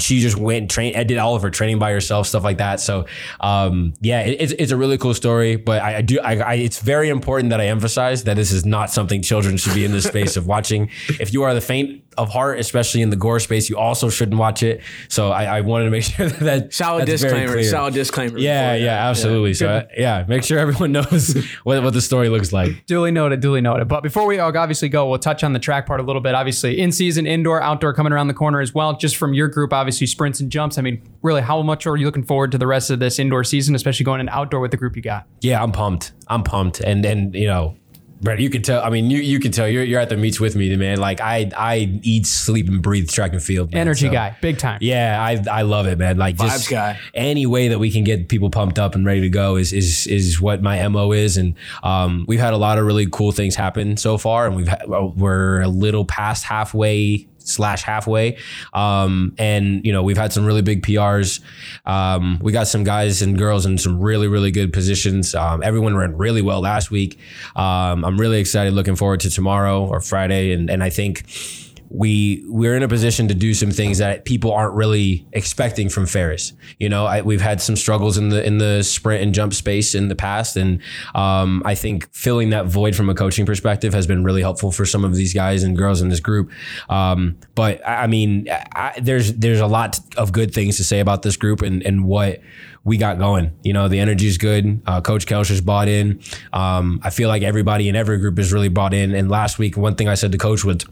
she 0.00 0.20
just 0.20 0.36
went 0.36 0.58
and 0.58 0.70
trained 0.70 0.96
and 0.96 1.08
did 1.08 1.18
all 1.18 1.34
of 1.34 1.42
her 1.42 1.50
training 1.50 1.78
by 1.78 1.92
herself, 1.92 2.26
stuff 2.26 2.44
like 2.44 2.58
that. 2.58 2.80
So, 2.80 3.06
um, 3.40 3.94
yeah, 4.00 4.20
it, 4.22 4.40
it's, 4.40 4.52
it's 4.52 4.72
a 4.72 4.76
really 4.76 4.98
cool 4.98 5.14
story. 5.14 5.56
But 5.56 5.82
I, 5.82 5.96
I 5.96 6.02
do, 6.02 6.20
I, 6.20 6.36
I, 6.38 6.54
it's 6.54 6.80
very 6.80 7.08
important 7.08 7.50
that 7.50 7.60
I 7.60 7.66
emphasize 7.66 8.24
that 8.24 8.34
this 8.36 8.52
is 8.52 8.64
not 8.64 8.90
something 8.90 9.22
children 9.22 9.56
should 9.56 9.74
be 9.74 9.84
in 9.84 9.92
this 9.92 10.04
space 10.04 10.36
of 10.36 10.46
watching. 10.46 10.90
If 11.20 11.32
you 11.32 11.42
are 11.42 11.54
the 11.54 11.60
faint 11.60 12.03
of 12.16 12.30
heart, 12.30 12.58
especially 12.58 13.02
in 13.02 13.10
the 13.10 13.16
gore 13.16 13.40
space, 13.40 13.68
you 13.68 13.76
also 13.76 14.08
shouldn't 14.08 14.38
watch 14.38 14.62
it. 14.62 14.80
So 15.08 15.30
I, 15.30 15.58
I 15.58 15.60
wanted 15.60 15.84
to 15.84 15.90
make 15.90 16.02
sure 16.04 16.28
that, 16.28 16.40
that 16.40 16.74
Solid 16.74 17.06
that's 17.06 17.22
very 17.22 17.32
disclaimer. 17.32 17.52
clear. 17.52 17.70
Solid 17.70 17.94
disclaimer. 17.94 18.38
Yeah, 18.38 18.74
yeah, 18.74 18.84
that. 18.86 19.10
absolutely. 19.10 19.54
So 19.54 19.68
uh, 19.68 19.86
yeah, 19.96 20.24
make 20.28 20.44
sure 20.44 20.58
everyone 20.58 20.92
knows 20.98 21.36
what, 21.64 21.82
what 21.82 21.92
the 21.92 22.00
story 22.00 22.28
looks 22.28 22.52
like. 22.52 22.86
Duly 22.86 23.10
noted, 23.10 23.40
duly 23.40 23.60
noted. 23.60 23.88
But 23.88 24.02
before 24.02 24.26
we 24.26 24.38
obviously 24.38 24.88
go, 24.88 25.08
we'll 25.08 25.18
touch 25.18 25.44
on 25.44 25.52
the 25.52 25.58
track 25.58 25.86
part 25.86 26.00
a 26.00 26.02
little 26.02 26.22
bit. 26.22 26.34
Obviously, 26.34 26.80
in 26.80 26.92
season, 26.92 27.26
indoor, 27.26 27.62
outdoor 27.62 27.94
coming 27.94 28.12
around 28.12 28.28
the 28.28 28.34
corner 28.34 28.60
as 28.60 28.74
well. 28.74 28.96
Just 28.96 29.16
from 29.16 29.34
your 29.34 29.48
group, 29.48 29.72
obviously, 29.72 30.06
sprints 30.06 30.40
and 30.40 30.50
jumps. 30.50 30.78
I 30.78 30.82
mean, 30.82 31.02
really, 31.22 31.42
how 31.42 31.62
much 31.62 31.86
are 31.86 31.96
you 31.96 32.06
looking 32.06 32.24
forward 32.24 32.52
to 32.52 32.58
the 32.58 32.66
rest 32.66 32.90
of 32.90 32.98
this 32.98 33.18
indoor 33.18 33.44
season, 33.44 33.74
especially 33.74 34.04
going 34.04 34.20
into 34.20 34.32
outdoor 34.32 34.60
with 34.60 34.70
the 34.70 34.76
group 34.76 34.96
you 34.96 35.02
got? 35.02 35.26
Yeah, 35.40 35.62
I'm 35.62 35.72
pumped. 35.72 36.12
I'm 36.28 36.42
pumped. 36.42 36.80
And 36.80 37.04
and 37.04 37.34
you 37.34 37.46
know, 37.46 37.76
Brett, 38.24 38.40
you 38.40 38.48
can 38.48 38.62
tell. 38.62 38.82
I 38.82 38.88
mean, 38.88 39.10
you 39.10 39.18
you 39.18 39.38
can 39.38 39.52
tell. 39.52 39.68
You're 39.68 39.84
you're 39.84 40.00
at 40.00 40.08
the 40.08 40.16
meets 40.16 40.40
with 40.40 40.56
me, 40.56 40.74
man. 40.76 40.98
Like 40.98 41.20
I 41.20 41.50
I 41.56 42.00
eat, 42.02 42.26
sleep, 42.26 42.68
and 42.68 42.82
breathe 42.82 43.08
track 43.10 43.32
and 43.32 43.42
field. 43.42 43.72
man. 43.72 43.82
Energy 43.82 44.06
So, 44.06 44.12
guy, 44.12 44.36
big 44.40 44.56
time. 44.58 44.78
Yeah, 44.80 45.22
I 45.22 45.44
I 45.50 45.62
love 45.62 45.86
it, 45.86 45.98
man. 45.98 46.16
Like 46.16 46.36
just 46.38 46.66
Vibes 46.66 46.70
guy. 46.70 46.98
any 47.12 47.44
way 47.44 47.68
that 47.68 47.78
we 47.78 47.90
can 47.90 48.02
get 48.02 48.28
people 48.28 48.48
pumped 48.48 48.78
up 48.78 48.94
and 48.94 49.04
ready 49.04 49.20
to 49.20 49.28
go 49.28 49.56
is 49.56 49.72
is 49.74 50.06
is 50.06 50.40
what 50.40 50.62
my 50.62 50.88
mo 50.88 51.12
is. 51.12 51.36
And 51.36 51.54
um, 51.82 52.24
we've 52.26 52.40
had 52.40 52.54
a 52.54 52.56
lot 52.56 52.78
of 52.78 52.86
really 52.86 53.06
cool 53.10 53.30
things 53.30 53.54
happen 53.56 53.96
so 53.98 54.16
far, 54.16 54.46
and 54.46 54.56
we've 54.56 54.68
had, 54.68 54.88
we're 54.88 55.60
a 55.60 55.68
little 55.68 56.06
past 56.06 56.44
halfway 56.44 57.26
slash 57.44 57.82
halfway. 57.82 58.36
Um 58.72 59.34
and 59.38 59.84
you 59.84 59.92
know 59.92 60.02
we've 60.02 60.16
had 60.16 60.32
some 60.32 60.44
really 60.44 60.62
big 60.62 60.82
prs 60.82 61.40
um 61.86 62.38
we 62.42 62.52
got 62.52 62.66
some 62.66 62.84
guys 62.84 63.22
and 63.22 63.38
girls 63.38 63.66
in 63.66 63.78
some 63.78 64.00
really 64.00 64.28
really 64.28 64.50
good 64.50 64.72
positions. 64.72 65.34
Um 65.34 65.62
everyone 65.62 65.96
ran 65.96 66.16
really 66.16 66.42
well 66.42 66.60
last 66.60 66.90
week. 66.90 67.18
Um 67.54 68.04
i'm 68.04 68.18
really 68.18 68.40
excited 68.40 68.72
looking 68.72 68.96
forward 68.96 69.20
to 69.20 69.30
tomorrow 69.30 69.86
or 69.86 70.00
friday. 70.00 70.52
And 70.52 70.70
and 70.70 70.82
i 70.82 70.90
think 70.90 71.24
we 71.94 72.44
we're 72.48 72.76
in 72.76 72.82
a 72.82 72.88
position 72.88 73.28
to 73.28 73.34
do 73.34 73.54
some 73.54 73.70
things 73.70 73.98
that 73.98 74.24
people 74.24 74.52
aren't 74.52 74.74
really 74.74 75.24
expecting 75.32 75.88
from 75.88 76.06
Ferris. 76.06 76.52
You 76.80 76.88
know, 76.88 77.06
I, 77.06 77.22
we've 77.22 77.40
had 77.40 77.60
some 77.60 77.76
struggles 77.76 78.18
in 78.18 78.30
the 78.30 78.44
in 78.44 78.58
the 78.58 78.82
sprint 78.82 79.22
and 79.22 79.32
jump 79.32 79.54
space 79.54 79.94
in 79.94 80.08
the 80.08 80.16
past, 80.16 80.56
and 80.56 80.80
um, 81.14 81.62
I 81.64 81.76
think 81.76 82.12
filling 82.12 82.50
that 82.50 82.66
void 82.66 82.96
from 82.96 83.08
a 83.08 83.14
coaching 83.14 83.46
perspective 83.46 83.94
has 83.94 84.08
been 84.08 84.24
really 84.24 84.42
helpful 84.42 84.72
for 84.72 84.84
some 84.84 85.04
of 85.04 85.14
these 85.14 85.32
guys 85.32 85.62
and 85.62 85.76
girls 85.76 86.02
in 86.02 86.08
this 86.08 86.20
group. 86.20 86.50
Um, 86.88 87.36
but 87.54 87.80
I 87.86 88.08
mean, 88.08 88.48
I, 88.50 88.98
there's 89.00 89.32
there's 89.34 89.60
a 89.60 89.68
lot 89.68 90.00
of 90.16 90.32
good 90.32 90.52
things 90.52 90.76
to 90.78 90.84
say 90.84 90.98
about 90.98 91.22
this 91.22 91.36
group 91.36 91.62
and 91.62 91.80
and 91.84 92.04
what 92.04 92.40
we 92.84 92.98
got 92.98 93.18
going. 93.18 93.52
You 93.62 93.72
know, 93.72 93.88
the 93.88 93.98
energy 93.98 94.26
is 94.26 94.36
good. 94.36 94.82
Uh, 94.86 95.00
Coach 95.00 95.26
Kelcher's 95.26 95.60
bought 95.60 95.88
in. 95.88 96.20
Um, 96.52 97.00
I 97.02 97.10
feel 97.10 97.28
like 97.28 97.42
everybody 97.42 97.88
in 97.88 97.96
every 97.96 98.18
group 98.18 98.38
is 98.38 98.52
really 98.52 98.68
bought 98.68 98.92
in. 98.92 99.14
And 99.14 99.30
last 99.30 99.58
week, 99.58 99.76
one 99.76 99.94
thing 99.94 100.06
I 100.08 100.14
said 100.14 100.32
to 100.32 100.38
Coach 100.38 100.64
was 100.64 100.84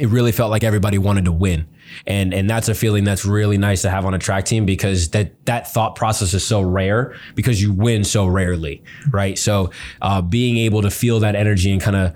it 0.00 0.08
really 0.08 0.32
felt 0.32 0.50
like 0.50 0.64
everybody 0.64 0.96
wanted 0.96 1.26
to 1.26 1.32
win. 1.32 1.68
And 2.06 2.32
and 2.32 2.48
that's 2.48 2.68
a 2.68 2.74
feeling 2.74 3.04
that's 3.04 3.26
really 3.26 3.58
nice 3.58 3.82
to 3.82 3.90
have 3.90 4.06
on 4.06 4.14
a 4.14 4.18
track 4.18 4.46
team 4.46 4.64
because 4.64 5.10
that 5.10 5.44
that 5.44 5.70
thought 5.70 5.94
process 5.94 6.32
is 6.32 6.46
so 6.46 6.62
rare 6.62 7.14
because 7.34 7.60
you 7.60 7.72
win 7.72 8.04
so 8.04 8.26
rarely, 8.26 8.82
right? 9.10 9.38
So 9.38 9.70
uh, 10.00 10.22
being 10.22 10.56
able 10.56 10.82
to 10.82 10.90
feel 10.90 11.20
that 11.20 11.36
energy 11.36 11.70
and 11.70 11.80
kind 11.82 11.96
of 11.96 12.14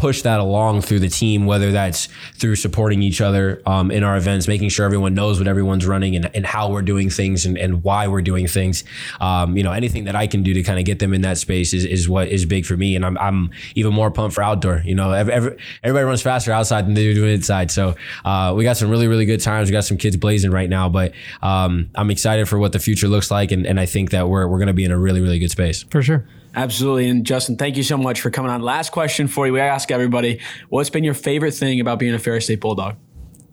push 0.00 0.22
that 0.22 0.40
along 0.40 0.80
through 0.80 0.98
the 0.98 1.08
team, 1.08 1.44
whether 1.44 1.72
that's 1.72 2.08
through 2.34 2.56
supporting 2.56 3.02
each 3.02 3.20
other 3.20 3.60
um, 3.66 3.90
in 3.90 4.02
our 4.02 4.16
events, 4.16 4.48
making 4.48 4.70
sure 4.70 4.86
everyone 4.86 5.12
knows 5.12 5.38
what 5.38 5.46
everyone's 5.46 5.86
running 5.86 6.16
and, 6.16 6.30
and 6.34 6.46
how 6.46 6.70
we're 6.70 6.80
doing 6.80 7.10
things 7.10 7.44
and, 7.44 7.58
and 7.58 7.84
why 7.84 8.08
we're 8.08 8.22
doing 8.22 8.48
things. 8.48 8.82
Um, 9.20 9.58
you 9.58 9.62
know, 9.62 9.72
anything 9.72 10.04
that 10.04 10.16
I 10.16 10.26
can 10.26 10.42
do 10.42 10.54
to 10.54 10.62
kind 10.62 10.78
of 10.78 10.86
get 10.86 11.00
them 11.00 11.12
in 11.12 11.20
that 11.20 11.36
space 11.36 11.74
is, 11.74 11.84
is 11.84 12.08
what 12.08 12.28
is 12.28 12.46
big 12.46 12.64
for 12.64 12.78
me. 12.78 12.96
And 12.96 13.04
I'm, 13.04 13.18
I'm 13.18 13.50
even 13.74 13.92
more 13.92 14.10
pumped 14.10 14.34
for 14.34 14.42
outdoor. 14.42 14.82
You 14.86 14.94
know, 14.94 15.12
every, 15.12 15.32
every- 15.34 15.56
everybody 15.82 16.04
runs 16.06 16.22
faster 16.22 16.50
outside 16.50 16.86
than 16.86 16.94
they 16.94 17.12
do 17.12 17.26
inside. 17.26 17.70
So 17.70 17.94
uh, 18.24 18.54
we 18.56 18.64
got 18.64 18.78
some 18.78 18.88
really, 18.88 19.06
really 19.06 19.26
good 19.26 19.40
times. 19.40 19.68
We 19.68 19.72
got 19.72 19.84
some 19.84 19.98
kids 19.98 20.16
blazing 20.16 20.50
right 20.50 20.70
now, 20.70 20.88
but 20.88 21.12
um, 21.42 21.90
I'm 21.94 22.10
excited 22.10 22.48
for 22.48 22.58
what 22.58 22.72
the 22.72 22.78
future 22.78 23.06
looks 23.08 23.30
like. 23.30 23.52
And, 23.52 23.66
and 23.66 23.78
I 23.78 23.84
think 23.84 24.10
that 24.12 24.30
we're, 24.30 24.48
we're 24.48 24.58
going 24.58 24.68
to 24.68 24.72
be 24.72 24.84
in 24.84 24.92
a 24.92 24.98
really, 24.98 25.20
really 25.20 25.38
good 25.38 25.50
space. 25.50 25.82
For 25.84 26.02
sure. 26.02 26.26
Absolutely. 26.54 27.08
And 27.08 27.24
Justin, 27.24 27.56
thank 27.56 27.76
you 27.76 27.82
so 27.82 27.96
much 27.96 28.20
for 28.20 28.30
coming 28.30 28.50
on. 28.50 28.60
Last 28.62 28.90
question 28.90 29.28
for 29.28 29.46
you. 29.46 29.52
We 29.52 29.60
ask 29.60 29.90
everybody, 29.90 30.40
what's 30.68 30.90
been 30.90 31.04
your 31.04 31.14
favorite 31.14 31.54
thing 31.54 31.80
about 31.80 31.98
being 31.98 32.14
a 32.14 32.18
Ferris 32.18 32.44
State 32.44 32.60
Bulldog? 32.60 32.96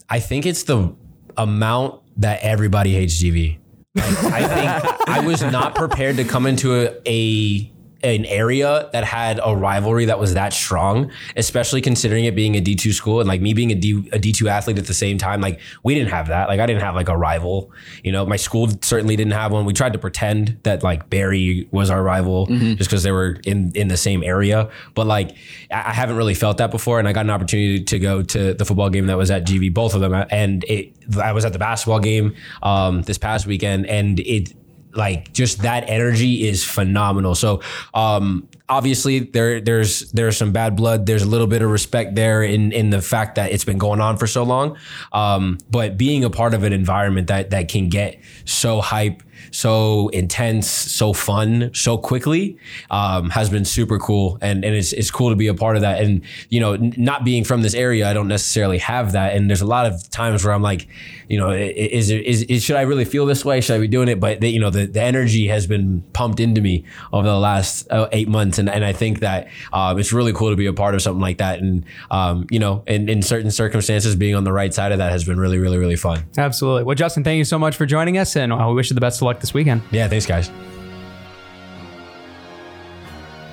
I 0.09 0.19
think 0.19 0.45
it's 0.45 0.63
the 0.63 0.95
amount 1.35 2.01
that 2.17 2.41
everybody 2.41 2.93
hates 2.93 3.21
GV. 3.21 3.59
Like, 3.95 4.23
I 4.25 4.47
think 4.47 5.09
I 5.09 5.19
was 5.25 5.41
not 5.41 5.75
prepared 5.75 6.17
to 6.17 6.23
come 6.23 6.45
into 6.45 6.75
a, 6.75 7.01
a 7.05 7.71
an 8.03 8.25
area 8.25 8.89
that 8.93 9.03
had 9.03 9.39
a 9.43 9.55
rivalry 9.55 10.05
that 10.05 10.19
was 10.19 10.33
that 10.35 10.53
strong, 10.53 11.11
especially 11.35 11.81
considering 11.81 12.25
it 12.25 12.35
being 12.35 12.55
a 12.55 12.61
D2 12.61 12.93
school 12.93 13.19
and 13.19 13.27
like 13.27 13.41
me 13.41 13.53
being 13.53 13.71
a 13.71 13.75
D 13.75 14.09
a 14.13 14.19
D2 14.19 14.49
athlete 14.49 14.77
at 14.77 14.85
the 14.85 14.93
same 14.93 15.17
time. 15.17 15.41
Like 15.41 15.59
we 15.83 15.95
didn't 15.95 16.11
have 16.11 16.27
that. 16.27 16.47
Like 16.47 16.59
I 16.59 16.65
didn't 16.65 16.83
have 16.83 16.95
like 16.95 17.09
a 17.09 17.17
rival. 17.17 17.71
You 18.03 18.11
know, 18.11 18.25
my 18.25 18.35
school 18.35 18.69
certainly 18.81 19.15
didn't 19.15 19.33
have 19.33 19.51
one. 19.51 19.65
We 19.65 19.73
tried 19.73 19.93
to 19.93 19.99
pretend 19.99 20.59
that 20.63 20.83
like 20.83 21.09
Barry 21.09 21.67
was 21.71 21.89
our 21.89 22.03
rival 22.03 22.45
just 22.45 22.89
because 22.89 23.03
they 23.03 23.11
were 23.11 23.39
in 23.45 23.71
in 23.73 23.87
the 23.87 23.97
same 23.97 24.23
area. 24.23 24.69
But 24.93 25.07
like 25.07 25.35
I 25.71 25.87
I 25.87 25.93
haven't 25.93 26.17
really 26.17 26.33
felt 26.35 26.57
that 26.57 26.69
before, 26.69 26.99
and 26.99 27.07
I 27.07 27.13
got 27.13 27.25
an 27.25 27.29
opportunity 27.29 27.83
to 27.83 27.99
go 27.99 28.21
to 28.21 28.53
the 28.53 28.65
football 28.65 28.89
game 28.89 29.07
that 29.07 29.17
was 29.17 29.31
at 29.31 29.45
GV, 29.45 29.73
both 29.73 29.95
of 29.95 30.01
them, 30.01 30.13
and 30.29 30.63
it. 30.65 30.93
I 31.21 31.31
was 31.31 31.45
at 31.45 31.53
the 31.53 31.59
basketball 31.59 32.01
game 32.01 32.35
um, 32.61 33.01
this 33.03 33.17
past 33.17 33.47
weekend, 33.47 33.85
and 33.85 34.19
it 34.19 34.53
like 34.97 35.31
just 35.33 35.61
that 35.61 35.89
energy 35.89 36.47
is 36.47 36.63
phenomenal. 36.63 37.35
So 37.35 37.61
um 37.93 38.47
obviously 38.69 39.19
there 39.19 39.61
there's 39.61 40.11
there's 40.11 40.37
some 40.37 40.51
bad 40.51 40.75
blood. 40.75 41.05
There's 41.05 41.23
a 41.23 41.27
little 41.27 41.47
bit 41.47 41.61
of 41.61 41.69
respect 41.69 42.15
there 42.15 42.43
in 42.43 42.71
in 42.71 42.89
the 42.89 43.01
fact 43.01 43.35
that 43.35 43.51
it's 43.51 43.63
been 43.63 43.77
going 43.77 44.01
on 44.01 44.17
for 44.17 44.27
so 44.27 44.43
long. 44.43 44.77
Um 45.11 45.57
but 45.69 45.97
being 45.97 46.23
a 46.23 46.29
part 46.29 46.53
of 46.53 46.63
an 46.63 46.73
environment 46.73 47.27
that 47.27 47.51
that 47.51 47.69
can 47.69 47.89
get 47.89 48.19
so 48.45 48.81
hype, 48.81 49.23
so 49.51 50.09
intense, 50.09 50.69
so 50.69 51.13
fun, 51.13 51.71
so 51.73 51.97
quickly 51.97 52.57
um 52.89 53.29
has 53.29 53.49
been 53.49 53.65
super 53.65 53.97
cool. 53.99 54.37
And 54.41 54.65
and 54.65 54.75
it's 54.75 54.93
it's 54.93 55.11
cool 55.11 55.29
to 55.29 55.35
be 55.35 55.47
a 55.47 55.53
part 55.53 55.75
of 55.75 55.81
that. 55.81 56.01
And 56.01 56.21
you 56.49 56.59
know 56.59 56.75
not 56.75 57.23
being 57.23 57.43
from 57.43 57.61
this 57.61 57.73
area 57.73 58.09
I 58.09 58.13
don't 58.13 58.27
necessarily 58.27 58.79
have 58.79 59.13
that. 59.13 59.33
And 59.33 59.49
there's 59.49 59.61
a 59.61 59.67
lot 59.67 59.85
of 59.85 60.09
times 60.09 60.43
where 60.43 60.53
I'm 60.53 60.61
like 60.61 60.87
you 61.29 61.39
know 61.39 61.51
is 61.51 62.09
is, 62.09 62.43
is 62.43 62.63
should 62.63 62.75
I 62.75 62.81
really 62.81 63.05
feel 63.05 63.25
this 63.25 63.45
way? 63.45 63.61
Should 63.61 63.75
I 63.75 63.79
be 63.79 63.87
doing 63.87 64.09
it? 64.09 64.19
But 64.19 64.43
you 64.43 64.59
know 64.59 64.69
the, 64.69 64.85
the 64.87 65.01
energy 65.01 65.47
has 65.47 65.67
been 65.67 66.03
pumped 66.13 66.39
into 66.39 66.59
me 66.61 66.85
over 67.13 67.27
the 67.27 67.39
last 67.39 67.89
uh, 67.91 68.09
eight 68.11 68.27
months 68.27 68.56
and, 68.59 68.69
and 68.69 68.83
I 68.85 68.93
think 68.93 69.19
that 69.19 69.47
um, 69.73 69.99
it's 69.99 70.13
really 70.13 70.33
cool 70.33 70.49
to 70.49 70.55
be 70.55 70.65
a 70.65 70.73
part 70.73 70.95
of 70.95 71.01
something 71.01 71.21
like 71.21 71.37
that 71.37 71.59
and 71.59 71.85
um, 72.11 72.47
you 72.49 72.59
know 72.59 72.83
in, 72.87 73.09
in 73.09 73.21
certain 73.21 73.51
circumstances 73.51 74.15
being 74.15 74.35
on 74.35 74.43
the 74.43 74.53
right 74.53 74.73
side 74.73 74.91
of 74.91 74.97
that 74.97 75.11
has 75.11 75.23
been 75.23 75.39
really 75.39 75.57
really 75.57 75.77
really 75.77 75.95
fun 75.95 76.23
Absolutely. 76.37 76.83
Well, 76.83 76.95
Justin, 76.95 77.23
thank 77.23 77.37
you 77.37 77.45
so 77.45 77.57
much 77.59 77.75
for 77.75 77.85
joining 77.85 78.17
us, 78.17 78.35
and 78.35 78.55
we 78.55 78.73
wish 78.73 78.89
you 78.89 78.93
the 78.95 79.01
best 79.01 79.19
of 79.19 79.23
luck 79.23 79.39
this 79.39 79.53
weekend. 79.53 79.81
yeah 79.91 80.07
thanks 80.07 80.25
guys 80.25 80.51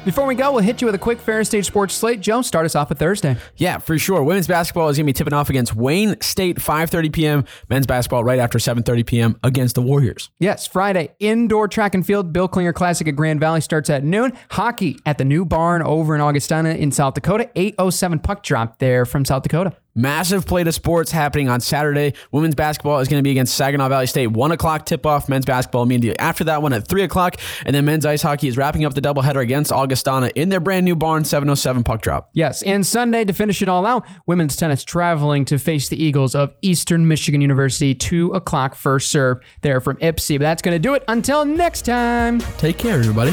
Before 0.05 0.27
we 0.27 0.35
go, 0.35 0.53
we'll 0.53 0.63
hit 0.63 0.83
you 0.83 0.87
with 0.87 0.95
a 0.95 0.99
quick 0.99 1.19
Ferris 1.19 1.49
State 1.49 1.65
Sports 1.65 1.95
slate. 1.95 2.21
Joe, 2.21 2.43
start 2.43 2.67
us 2.67 2.75
off 2.75 2.91
with 2.91 2.99
Thursday. 2.99 3.39
Yeah, 3.57 3.79
for 3.79 3.99
sure. 3.99 4.23
Women's 4.23 4.47
basketball 4.47 4.91
is 4.91 4.99
going 4.99 5.07
to 5.07 5.09
be 5.09 5.15
tipping 5.15 5.33
off 5.33 5.49
against 5.49 5.75
Wayne 5.75 6.21
State 6.21 6.59
5:30 6.59 7.13
p.m. 7.13 7.45
Men's 7.71 7.87
basketball 7.87 8.23
right 8.23 8.39
after 8.39 8.59
7:30 8.59 9.07
p.m. 9.07 9.41
against 9.43 9.77
the 9.77 9.83
Warriors. 9.83 10.31
Yes, 10.39 10.67
Friday, 10.67 11.15
indoor 11.21 11.69
track 11.69 11.95
and 11.95 12.05
field. 12.05 12.35
Bill 12.35 12.49
Klinger 12.49 12.75
Classic 12.75 13.09
at 13.09 13.17
Grand 13.17 13.41
Valley 13.41 13.63
starts 13.63 13.89
at 13.89 14.05
noon. 14.05 14.33
Hockey 14.51 14.99
at 15.07 15.17
the 15.17 15.25
new 15.25 15.47
barn 15.47 15.81
over 15.81 16.15
in 16.15 16.21
Augustana 16.21 16.75
in 16.75 16.93
South 16.93 17.15
Dakota. 17.15 17.51
807 17.57 18.19
puck 18.19 18.43
drop 18.43 18.81
there 18.81 19.07
from 19.07 19.25
South 19.25 19.43
Dakota. 19.43 19.75
Massive 19.97 20.45
plate 20.45 20.67
of 20.67 20.75
sports 20.75 21.13
happening 21.13 21.49
on 21.49 21.61
Saturday. 21.61 22.15
Women's 22.33 22.57
basketball 22.57 22.99
is 22.99 23.07
going 23.07 23.21
to 23.21 23.23
be 23.23 23.31
against 23.31 23.55
Saginaw 23.55 23.89
Valley 23.89 24.09
State. 24.09 24.27
One 24.27 24.51
o'clock 24.51 24.87
tip 24.87 25.07
off. 25.07 25.29
Men's 25.29 25.45
basketball 25.45 25.85
immediately 25.85 26.19
after 26.19 26.43
that 26.45 26.63
one 26.63 26.73
at 26.73 26.89
three 26.89 27.05
o'clock. 27.05 27.37
And 27.65 27.75
then 27.77 27.85
men's 27.85 28.05
ice 28.05 28.21
hockey 28.21 28.49
is 28.49 28.57
wrapping 28.57 28.85
up 28.85 28.95
the 28.95 29.01
doubleheader 29.01 29.41
against 29.41 29.71
Augustana 29.71 30.33
in 30.35 30.49
their 30.49 30.59
brand 30.59 30.85
new 30.85 30.97
barn, 30.97 31.25
707 31.25 31.85
puck 31.85 32.03
drop. 32.03 32.31
Yes, 32.33 32.63
and 32.63 32.85
Sunday 32.85 33.25
to 33.25 33.33
finish 33.33 33.63
it 33.63 33.69
all 33.69 33.87
out, 33.87 34.05
women's 34.27 34.57
tennis 34.57 34.83
traveling 34.83 35.45
to 35.45 35.59
face 35.59 35.89
the 35.89 36.03
Eagles 36.03 36.35
of 36.35 36.53
Eastern 36.63 37.07
Michigan 37.07 37.41
University, 37.41 37.95
2 37.95 38.33
o'clock 38.33 38.75
first 38.75 39.13
serve 39.13 39.39
there 39.63 39.81
from 39.81 39.97
Ypsi. 39.99 40.39
But 40.39 40.45
that's 40.45 40.63
going 40.63 40.75
to 40.75 40.81
do 40.81 40.95
it. 40.95 41.05
Until 41.07 41.45
next 41.45 41.83
time. 41.83 42.41
Take 42.59 42.79
care, 42.79 42.99
everybody. 42.99 43.33